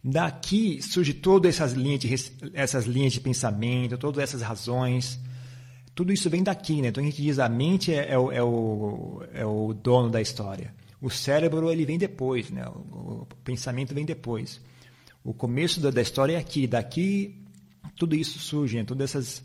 [0.04, 5.18] Daqui surge todas essas linhas de, essas linhas de pensamento, todas essas razões.
[5.96, 6.90] Tudo isso vem daqui, né?
[6.90, 10.20] Então a gente diz a mente é, é, o, é, o, é o dono da
[10.20, 10.74] história.
[11.00, 12.68] O cérebro ele vem depois, né?
[12.68, 14.60] O, o pensamento vem depois.
[15.24, 16.68] O começo da, da, história é aqui.
[16.68, 17.42] Daqui
[17.96, 18.84] tudo isso surge, né?
[18.84, 19.44] Todas essas,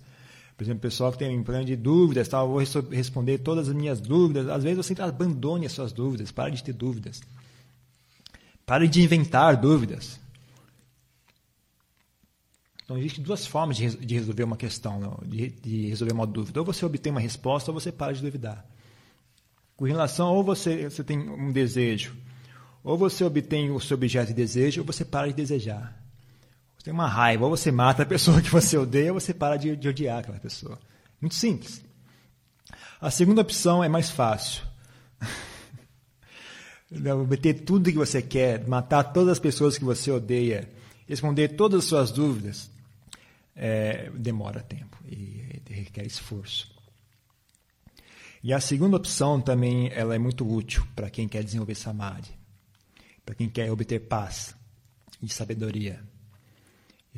[0.59, 3.75] por exemplo, pessoal que tem um plano de dúvidas, tal, eu vou responder todas as
[3.75, 4.49] minhas dúvidas.
[4.49, 7.21] Às vezes você abandone as suas dúvidas, pare de ter dúvidas.
[8.66, 10.18] Pare de inventar dúvidas.
[12.83, 15.21] Então, existem duas formas de, de resolver uma questão?
[15.25, 16.59] De, de, resolver uma dúvida.
[16.59, 18.68] Ou você obtém uma resposta, ou você para de duvidar.
[19.77, 22.16] Com relação, ou você, você tem um desejo,
[22.83, 26.08] ou você obtém o seu objeto de desejo, ou você para de desejar.
[26.88, 29.77] Tem uma raiva, ou você mata a pessoa que você odeia, ou você para de,
[29.77, 30.79] de odiar aquela pessoa.
[31.20, 31.85] Muito simples.
[32.98, 34.62] A segunda opção é mais fácil.
[37.22, 40.66] obter tudo que você quer, matar todas as pessoas que você odeia,
[41.07, 42.70] responder todas as suas dúvidas,
[43.55, 46.74] é, demora tempo e requer esforço.
[48.42, 52.31] E a segunda opção também ela é muito útil para quem quer desenvolver samadhi,
[53.27, 54.57] para quem quer obter paz
[55.20, 56.03] e sabedoria,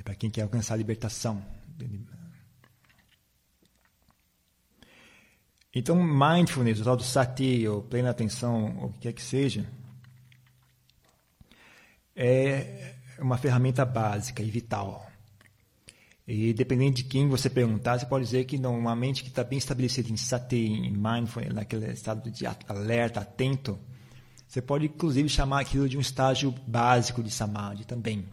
[0.00, 1.44] e para quem quer alcançar a libertação.
[5.72, 9.70] Então, mindfulness, o tal do sati, ou plena atenção, ou o que quer que seja,
[12.16, 15.10] é uma ferramenta básica e vital
[16.32, 19.42] e dependendo de quem você perguntar, você pode dizer que não, uma mente que está
[19.42, 23.76] bem estabelecida em sati, em mindfulness, naquele estado de alerta, atento,
[24.46, 28.28] você pode inclusive chamar aquilo de um estágio básico de samadhi também.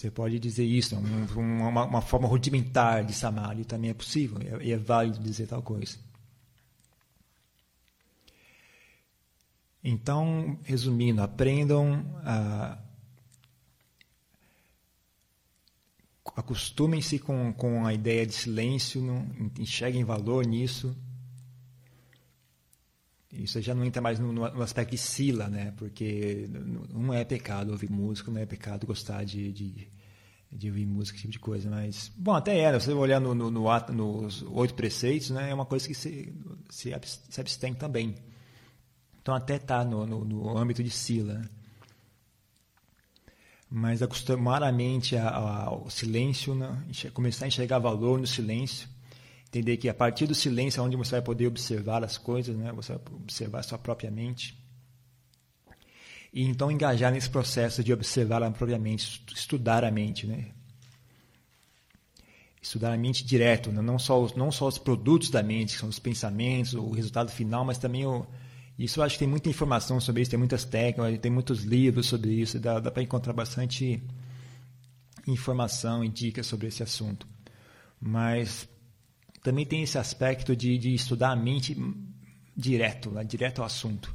[0.00, 4.70] Você pode dizer isso, um, uma, uma, forma rudimentar de samadhi também é possível, e
[4.70, 5.98] é, é válido dizer tal coisa.
[9.84, 12.78] Então, resumindo, aprendam a
[16.34, 19.02] acostumem-se com, com a ideia de silêncio,
[19.58, 20.96] enxerguem valor nisso.
[23.32, 25.72] Isso já não entra mais no, no, aspecto de sila, né?
[25.76, 26.48] porque
[26.90, 29.88] não é pecado ouvir música, não é pecado gostar de, de,
[30.50, 31.70] de ouvir música, esse tipo de coisa.
[31.70, 35.50] Mas, bom, até era, se você olhar no, no, no nos oito preceitos, né?
[35.50, 36.34] é uma coisa que se,
[36.68, 38.16] se, abstém também.
[39.22, 41.34] Então, até está no, no, no âmbito de sila.
[41.34, 41.48] Né?
[43.70, 46.84] mas acostumar a mente ao silêncio, né?
[47.14, 48.88] começar a enxergar valor no silêncio,
[49.50, 52.70] entender que a partir do silêncio é onde você vai poder observar as coisas, né?
[52.72, 54.56] você vai observar sua própria mente.
[56.32, 60.52] E então engajar nesse processo de observar a própria mente, estudar a mente, né?
[62.62, 63.82] Estudar a mente direto, né?
[63.82, 67.32] não, só os, não só os produtos da mente, que são os pensamentos, o resultado
[67.32, 68.24] final, mas também o,
[68.78, 72.06] isso eu acho que tem muita informação sobre isso, tem muitas técnicas, tem muitos livros
[72.06, 74.00] sobre isso, dá, dá para encontrar bastante
[75.26, 77.26] informação e dicas sobre esse assunto.
[78.00, 78.68] Mas
[79.42, 81.76] também tem esse aspecto de, de estudar a mente
[82.56, 84.14] direto, né, direto ao assunto.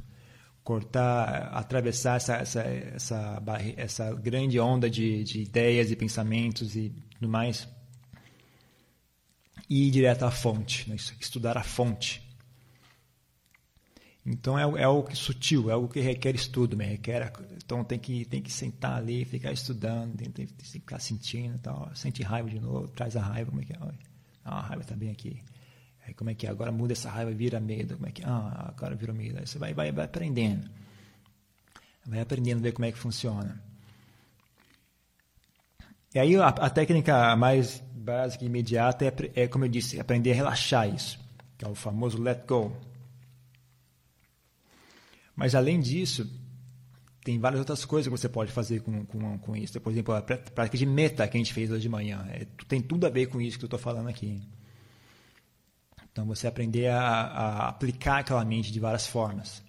[0.62, 3.42] Cortar, atravessar essa, essa, essa,
[3.76, 7.68] essa grande onda de, de ideias e pensamentos e tudo mais.
[9.68, 12.26] E ir direto à fonte, né, estudar a fonte
[14.26, 16.84] então é, é algo que sutil, é algo que requer estudo, né?
[16.84, 17.32] requer,
[17.64, 21.56] então tem que, tem que sentar ali, ficar estudando, tem, tem, tem que ficar sentindo,
[21.60, 23.78] tal, sente raiva de novo, traz a raiva, como é que é?
[24.46, 25.42] Ah, raiva está bem aqui.
[26.06, 26.50] Aí como é que é?
[26.50, 28.26] Agora muda essa raiva, vira medo, como é que é?
[28.26, 29.38] Ah, agora virou medo.
[29.38, 30.70] Aí você vai, vai, vai aprendendo.
[32.06, 33.60] Vai aprendendo a ver como é que funciona.
[36.14, 40.30] E aí a, a técnica mais básica e imediata é, é, como eu disse, aprender
[40.30, 41.18] a relaxar isso,
[41.58, 42.74] que é o famoso let go.
[45.34, 46.30] Mas além disso,
[47.26, 49.80] tem várias outras coisas que você pode fazer com, com, com isso.
[49.80, 52.24] Por exemplo, a prática de meta que a gente fez hoje de manhã.
[52.30, 54.40] É, tem tudo a ver com isso que eu estou falando aqui.
[56.12, 59.60] Então, você aprender a, a aplicar aquela mente de várias formas.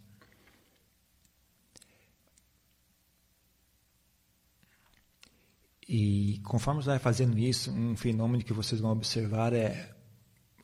[5.89, 9.95] E conforme você vai fazendo isso, um fenômeno que vocês vão observar é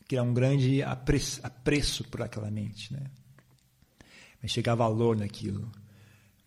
[0.07, 2.93] criar um grande apreço, apreço por aquela mente.
[2.93, 3.09] Né?
[4.43, 5.71] vai chegar valor naquilo.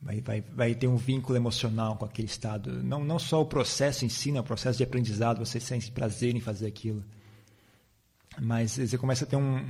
[0.07, 2.81] Vai, vai, vai ter um vínculo emocional com aquele estado.
[2.81, 6.37] Não, não só o processo em si, né, o processo de aprendizado, você sente prazer
[6.37, 7.05] em fazer aquilo.
[8.41, 9.67] Mas você começa a ter um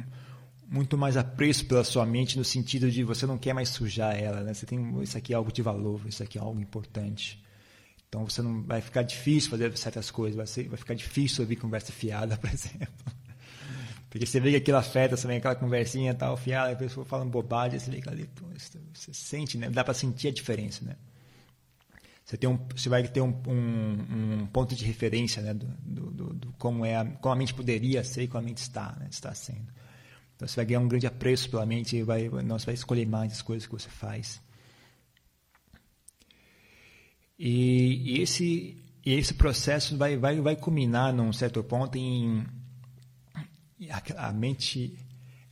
[0.68, 4.42] muito mais apreço pela sua mente no sentido de você não quer mais sujar ela,
[4.42, 4.52] né?
[4.52, 7.42] Você tem isso aqui é algo de valor, isso aqui é algo importante.
[8.06, 11.56] Então você não vai ficar difícil fazer certas coisas, vai, ser, vai ficar difícil ouvir
[11.56, 12.88] conversa fiada, por exemplo.
[14.16, 17.78] Porque você vê que aquilo afeta, vê aquela conversinha tal, fiada, a pessoa falando bobagem,
[17.78, 18.26] você vê que ali,
[18.94, 19.68] você sente, né?
[19.68, 20.96] Dá para sentir a diferença, né?
[22.24, 25.52] Você, tem um, você vai ter um, um, um ponto de referência, né?
[25.52, 25.66] Do,
[26.10, 28.96] do, do, como, é a, como a mente poderia ser e como a mente está,
[28.98, 29.06] né?
[29.10, 29.70] Está sendo.
[30.34, 33.32] Então você vai ganhar um grande apreço pela mente e vai, você vai escolher mais
[33.32, 34.40] as coisas que você faz.
[37.38, 42.46] E, e esse, e esse processo vai, vai, vai culminar num certo ponto em
[43.90, 44.98] a, a mente,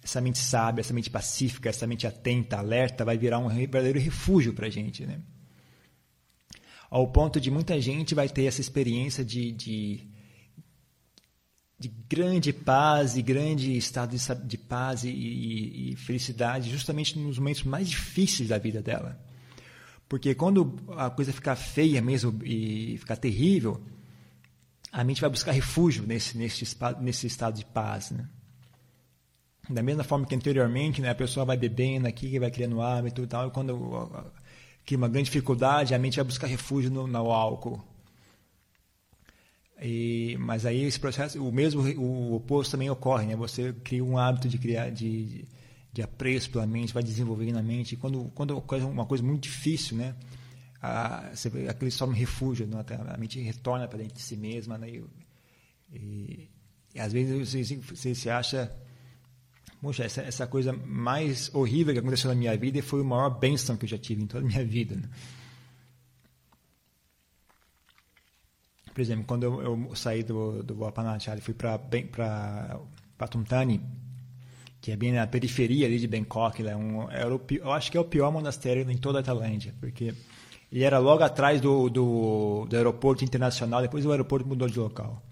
[0.03, 4.53] essa mente sábia, essa mente pacífica, essa mente atenta, alerta, vai virar um verdadeiro refúgio
[4.53, 5.21] para a gente, né?
[6.91, 10.07] Ao ponto de muita gente vai ter essa experiência de, de,
[11.79, 17.39] de grande paz e grande estado de, de paz e, e, e felicidade justamente nos
[17.39, 19.21] momentos mais difíceis da vida dela.
[20.09, 23.83] Porque quando a coisa ficar feia mesmo e ficar terrível,
[24.95, 26.65] a mente vai buscar refúgio nesse, nesse,
[27.01, 28.13] nesse estado de paz.
[28.13, 28.29] Né?
[29.69, 33.27] Da mesma forma que anteriormente, né, a pessoa vai bebendo aqui, vai criando hábito e
[33.27, 33.77] tal, e quando
[34.87, 37.85] cria uma grande dificuldade, a mente vai buscar refúgio no, no álcool.
[39.83, 43.35] E, mas aí esse processo, o mesmo, o oposto também ocorre, né?
[43.35, 45.45] Você cria um hábito de criar, de,
[45.93, 47.97] de apreço pela mente, vai desenvolvendo na mente.
[47.97, 50.15] Quando, quando ocorre uma coisa muito difícil, né?
[50.85, 52.85] A, você, aquele só um refúgio, né?
[53.09, 54.77] a mente retorna para dentro de si mesma.
[54.77, 54.91] Né?
[54.91, 55.05] E,
[55.91, 56.51] e,
[56.95, 58.71] e às vezes você, você se acha,
[59.81, 63.79] poxa, essa, essa coisa mais horrível que aconteceu na minha vida foi a maior bênção
[63.79, 64.97] que eu já tive em toda a minha vida.
[64.97, 65.09] Né?
[68.93, 72.79] Por exemplo, quando eu, eu saí do, do Vapanachari, fui para
[73.17, 73.81] Patumtani,
[74.83, 77.97] que é bem na periferia ali de Bangkok, é um, é o, eu acho que
[77.97, 80.15] é o pior monastério em toda a Tailândia, porque
[80.75, 85.23] ele era logo atrás do, do, do aeroporto internacional, depois o aeroporto mudou de local.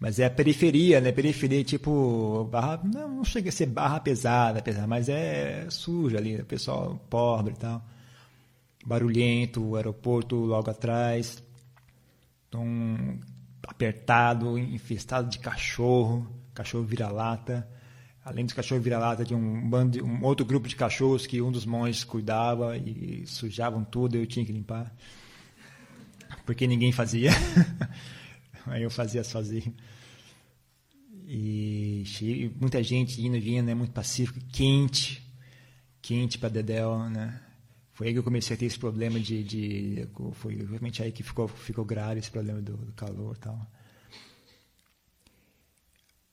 [0.00, 1.12] Mas é a periferia, né?
[1.12, 6.42] Periferia tipo barra, não, não chega a ser barra pesada, pesada, mas é suja ali,
[6.44, 7.84] pessoal pobre e tal.
[8.86, 11.42] Barulhento, o aeroporto logo atrás.
[12.48, 12.64] Então,
[13.66, 17.68] apertado, infestado de cachorro, cachorro vira-lata
[18.28, 21.64] além dos cachorros vira-lata, de um, bando, um outro grupo de cachorros que um dos
[21.64, 24.94] monges cuidava e sujavam tudo, eu tinha que limpar.
[26.44, 27.30] Porque ninguém fazia.
[28.66, 29.74] Aí eu fazia sozinho.
[31.26, 32.04] E
[32.60, 33.74] muita gente indo e vindo, né?
[33.74, 35.22] muito pacífico, quente,
[36.00, 37.40] quente para Dedéu, né?
[37.92, 41.22] Foi aí que eu comecei a ter esse problema de, de foi realmente aí que
[41.22, 43.60] ficou ficou grave esse problema do, do calor, tal.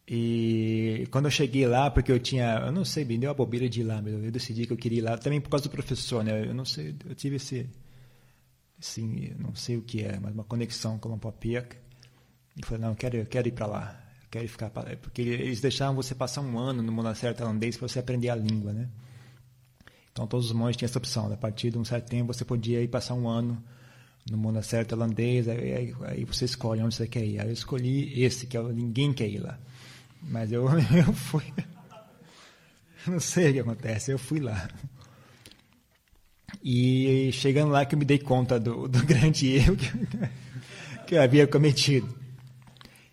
[0.07, 3.67] E quando eu cheguei lá, porque eu tinha, eu não sei, me deu a bobeira
[3.67, 6.23] de ir lá, eu decidi que eu queria ir lá, também por causa do professor,
[6.23, 6.47] né?
[6.47, 7.67] Eu não sei, eu tive esse,
[8.79, 11.75] assim, não sei o que é, mas uma conexão com o Lompopiac.
[12.55, 15.21] E falei, não, eu quero, eu quero ir para lá, eu quero ficar pra, porque
[15.23, 18.89] eles deixavam você passar um ano no monastério tailandês para você aprender a língua, né?
[20.11, 22.81] Então todos os monges tinham essa opção, a partir de um certo tempo você podia
[22.81, 23.61] ir passar um ano
[24.29, 27.39] no monastério tailandês, aí, aí, aí você escolhe onde você quer ir.
[27.39, 29.59] Aí eu escolhi esse, que é, ninguém quer ir lá.
[30.27, 31.43] Mas eu, eu fui.
[33.07, 34.67] Não sei o que acontece, eu fui lá.
[36.63, 39.91] E chegando lá que eu me dei conta do, do grande erro que,
[41.07, 42.09] que eu havia cometido.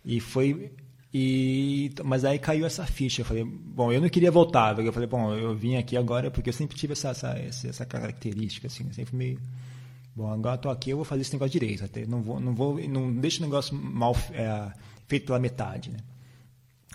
[0.04, 0.72] E foi.
[1.14, 3.20] E, mas aí caiu essa ficha.
[3.20, 4.78] Eu falei, bom, eu não queria voltar.
[4.78, 8.66] Eu falei, bom, eu vim aqui agora porque eu sempre tive essa, essa, essa característica,
[8.66, 9.38] assim, sempre meio.
[10.16, 11.84] Bom, agora estou aqui, eu vou fazer esse negócio direito.
[11.84, 14.72] Até não vou, não vou, não deixo o negócio mal é,
[15.06, 15.98] feito pela metade, né?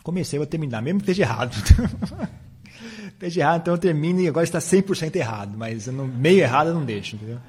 [0.03, 1.55] Comecei, vou terminar, mesmo que esteja errado.
[3.09, 6.73] esteja errado, então eu termino e agora está 100% errado, mas não, meio errado eu
[6.73, 7.39] não deixo, entendeu?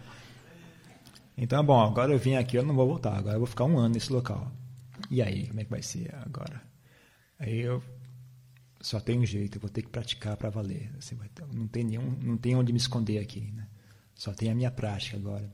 [1.36, 3.78] Então, bom, agora eu vim aqui, eu não vou voltar, agora eu vou ficar um
[3.78, 4.50] ano nesse local.
[5.10, 6.60] E aí, como é que vai ser agora?
[7.38, 7.82] Aí eu
[8.80, 10.90] só tem um jeito, eu vou ter que praticar para valer.
[10.98, 11.16] Assim,
[11.52, 13.66] não tem nenhum, não tem onde me esconder aqui, né?
[14.14, 15.48] Só tem a minha prática agora.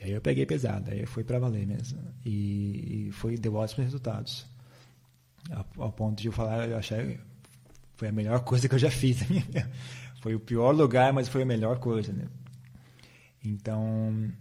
[0.00, 2.00] E aí eu peguei pesado, aí foi para valer mesmo.
[2.24, 4.46] E, e foi deu ótimos resultados
[5.76, 7.18] ao ponto de eu falar, eu achei
[7.96, 9.20] foi a melhor coisa que eu já fiz.
[10.20, 12.26] Foi o pior lugar, mas foi a melhor coisa, né?
[13.44, 14.32] Então,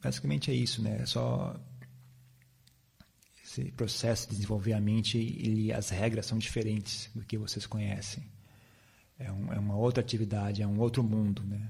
[0.00, 0.98] basicamente é isso, né?
[1.00, 1.56] É só
[3.42, 8.22] esse processo de desenvolver a mente e as regras são diferentes do que vocês conhecem.
[9.18, 11.68] É, um, é uma outra atividade, é um outro mundo, né?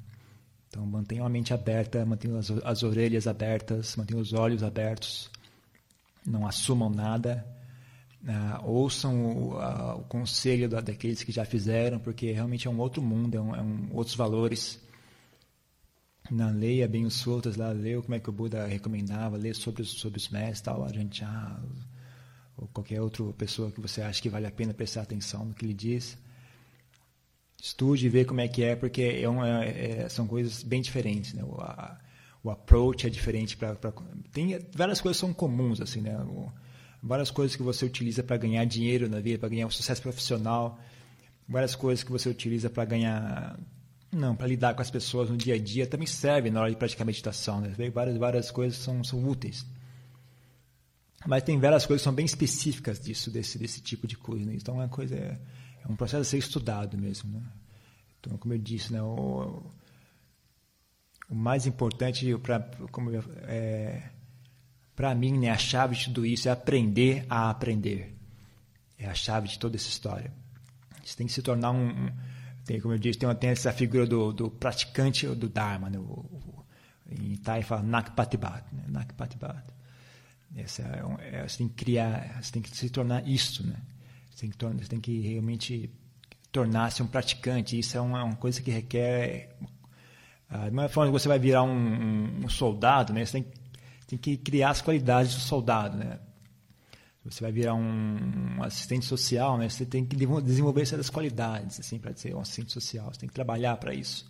[0.71, 5.29] Então mantenham a mente aberta, mantenham as, as orelhas abertas, mantenham os olhos abertos,
[6.25, 7.45] não assumam nada,
[8.23, 12.79] uh, ouçam o, uh, o conselho da, daqueles que já fizeram, porque realmente é um
[12.79, 14.79] outro mundo, é, um, é um, outros valores.
[16.31, 19.85] Não, leia bem os sutras lá, leia como é que o Buda recomendava, leia sobre,
[19.85, 21.61] sobre os mestres, tal, Arancha,
[22.57, 25.65] ou qualquer outra pessoa que você acha que vale a pena prestar atenção no que
[25.65, 26.17] ele diz.
[27.63, 31.35] Estude e vê como é que é, porque é uma, é, são coisas bem diferentes,
[31.35, 31.45] né?
[31.45, 31.99] O, a,
[32.43, 33.77] o approach é diferente para
[34.33, 36.19] tem várias coisas são comuns assim, né?
[36.21, 36.51] O,
[37.03, 40.79] várias coisas que você utiliza para ganhar dinheiro na vida, para ganhar um sucesso profissional,
[41.47, 43.59] várias coisas que você utiliza para ganhar
[44.11, 46.77] não, para lidar com as pessoas no dia a dia também serve na hora de
[46.77, 47.75] praticar meditação, né?
[47.93, 49.67] Várias várias coisas são são úteis.
[51.27, 54.55] Mas tem várias coisas que são bem específicas disso, desse desse tipo de coisa, né?
[54.55, 55.39] Então é uma coisa é,
[55.85, 57.43] é um processo a ser estudado mesmo, né?
[58.19, 59.63] Então, como eu disse, né, o,
[61.29, 62.61] o mais importante para
[65.11, 68.15] é, mim, né, a chave de tudo isso é aprender a aprender.
[68.99, 70.31] É a chave de toda essa história.
[71.03, 71.89] Você tem que se tornar um.
[71.89, 72.11] um
[72.67, 75.89] tem, como eu disse, tem, tem essa figura do, do praticante do Dharma.
[75.89, 75.99] Né?
[75.99, 76.65] O, o,
[77.11, 78.65] em Thai fala Nakpatibat.
[78.73, 79.07] Né?
[80.57, 83.67] É, é, você tem que criar, você tem que se tornar isso.
[83.67, 83.77] Né?
[84.41, 85.91] Você, tem que você tem que realmente
[86.51, 87.79] tornar-se um praticante.
[87.79, 89.57] Isso é uma, uma coisa que requer.
[90.49, 93.25] Ah, de uma forma que você vai virar um, um, um soldado, né?
[93.25, 93.61] você tem
[94.11, 96.19] tem que criar as qualidades do soldado, né?
[97.25, 99.69] Você vai virar um, um assistente social, né?
[99.69, 103.13] Você tem que desenvolver essas qualidades, assim, para ser um assistente social.
[103.13, 104.29] Você tem que trabalhar para isso.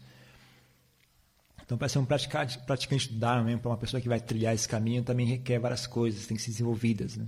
[1.65, 4.69] Então, para ser um praticante, praticante do Dharma, para uma pessoa que vai trilhar esse
[4.69, 7.27] caminho, também requer várias coisas, tem que ser desenvolvidas, né?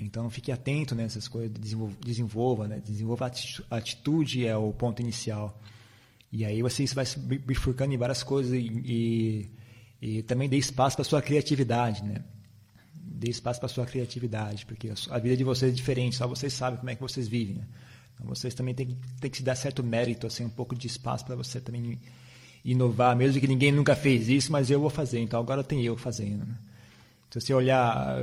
[0.00, 1.52] Então, fique atento nessas coisas,
[2.00, 2.80] desenvolva, né?
[2.84, 3.30] Desenvolva
[3.70, 5.60] a atitude é o ponto inicial.
[6.32, 9.50] E aí você vai se bifurcando em várias coisas e, e
[10.02, 12.24] e também dê espaço para sua criatividade, né?
[12.92, 16.80] Dê espaço para sua criatividade, porque a vida de vocês é diferente, só vocês sabem
[16.80, 17.54] como é que vocês vivem.
[17.54, 17.64] Né?
[18.12, 21.24] Então vocês também têm, têm que se dar certo mérito, assim, um pouco de espaço
[21.24, 22.00] para você também
[22.64, 25.96] inovar, mesmo que ninguém nunca fez isso, mas eu vou fazer, então agora tem eu
[25.96, 26.44] fazendo.
[26.44, 26.58] Né?
[27.32, 28.14] Se você olhar,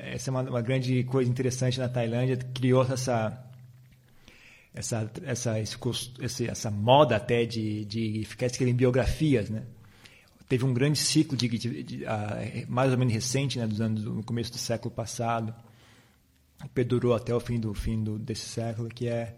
[0.00, 3.40] essa é uma, uma grande coisa interessante na Tailândia, criou essa
[4.74, 9.62] essa essa esse, essa moda até de, de ficar escrevendo biografias, né?
[10.48, 14.04] teve um grande ciclo de, de, de uh, mais ou menos recente, né, dos anos
[14.04, 15.54] no começo do século passado,
[16.74, 19.36] perdurou até o fim do fim do, desse século, que é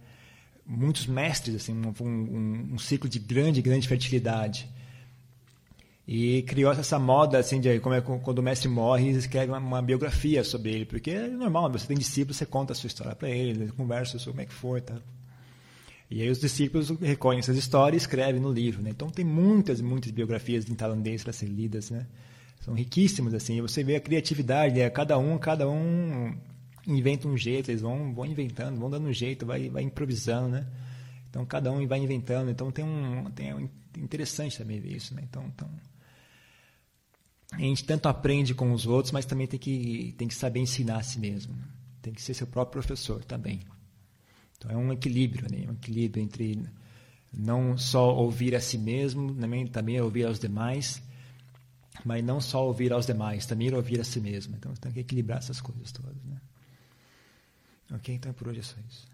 [0.64, 4.66] muitos mestres assim, um, um, um ciclo de grande grande fertilidade
[6.10, 9.82] e criou essa moda assim de como é quando o mestre morre escreve uma, uma,
[9.82, 13.28] biografia sobre ele porque é normal você tem discípulos você conta a sua história para
[13.28, 14.96] ele conversa sobre como é que foi tá
[16.10, 18.82] e aí os discípulos recolhem essas histórias e escrevem no livro.
[18.82, 18.90] Né?
[18.90, 21.90] Então tem muitas, muitas biografias em tailandês para ser lidas.
[21.90, 22.06] Né?
[22.60, 23.34] São riquíssimos.
[23.34, 23.60] assim.
[23.60, 24.74] Você vê a criatividade.
[24.76, 24.88] Né?
[24.88, 26.34] Cada um, cada um
[26.86, 27.70] inventa um jeito.
[27.70, 30.48] Eles vão, vão inventando, vão dando um jeito, vai, vai improvisando.
[30.48, 30.66] Né?
[31.28, 32.50] Então cada um vai inventando.
[32.50, 35.14] Então tem um, tem um interessante também ver isso.
[35.14, 35.22] Né?
[35.28, 35.68] Então, então
[37.58, 40.98] a gente tanto aprende com os outros, mas também tem que, tem que saber ensinar
[40.98, 41.54] a si mesmo.
[42.00, 43.60] Tem que ser seu próprio professor também.
[44.56, 45.66] Então é um equilíbrio, né?
[45.68, 46.62] um equilíbrio entre
[47.32, 51.02] não só ouvir a si mesmo, também, também ouvir aos demais,
[52.04, 54.54] mas não só ouvir aos demais, também ouvir a si mesmo.
[54.56, 56.22] Então tem que equilibrar essas coisas todas.
[56.24, 56.40] Né?
[57.92, 59.06] Ok, então por hoje é só isso.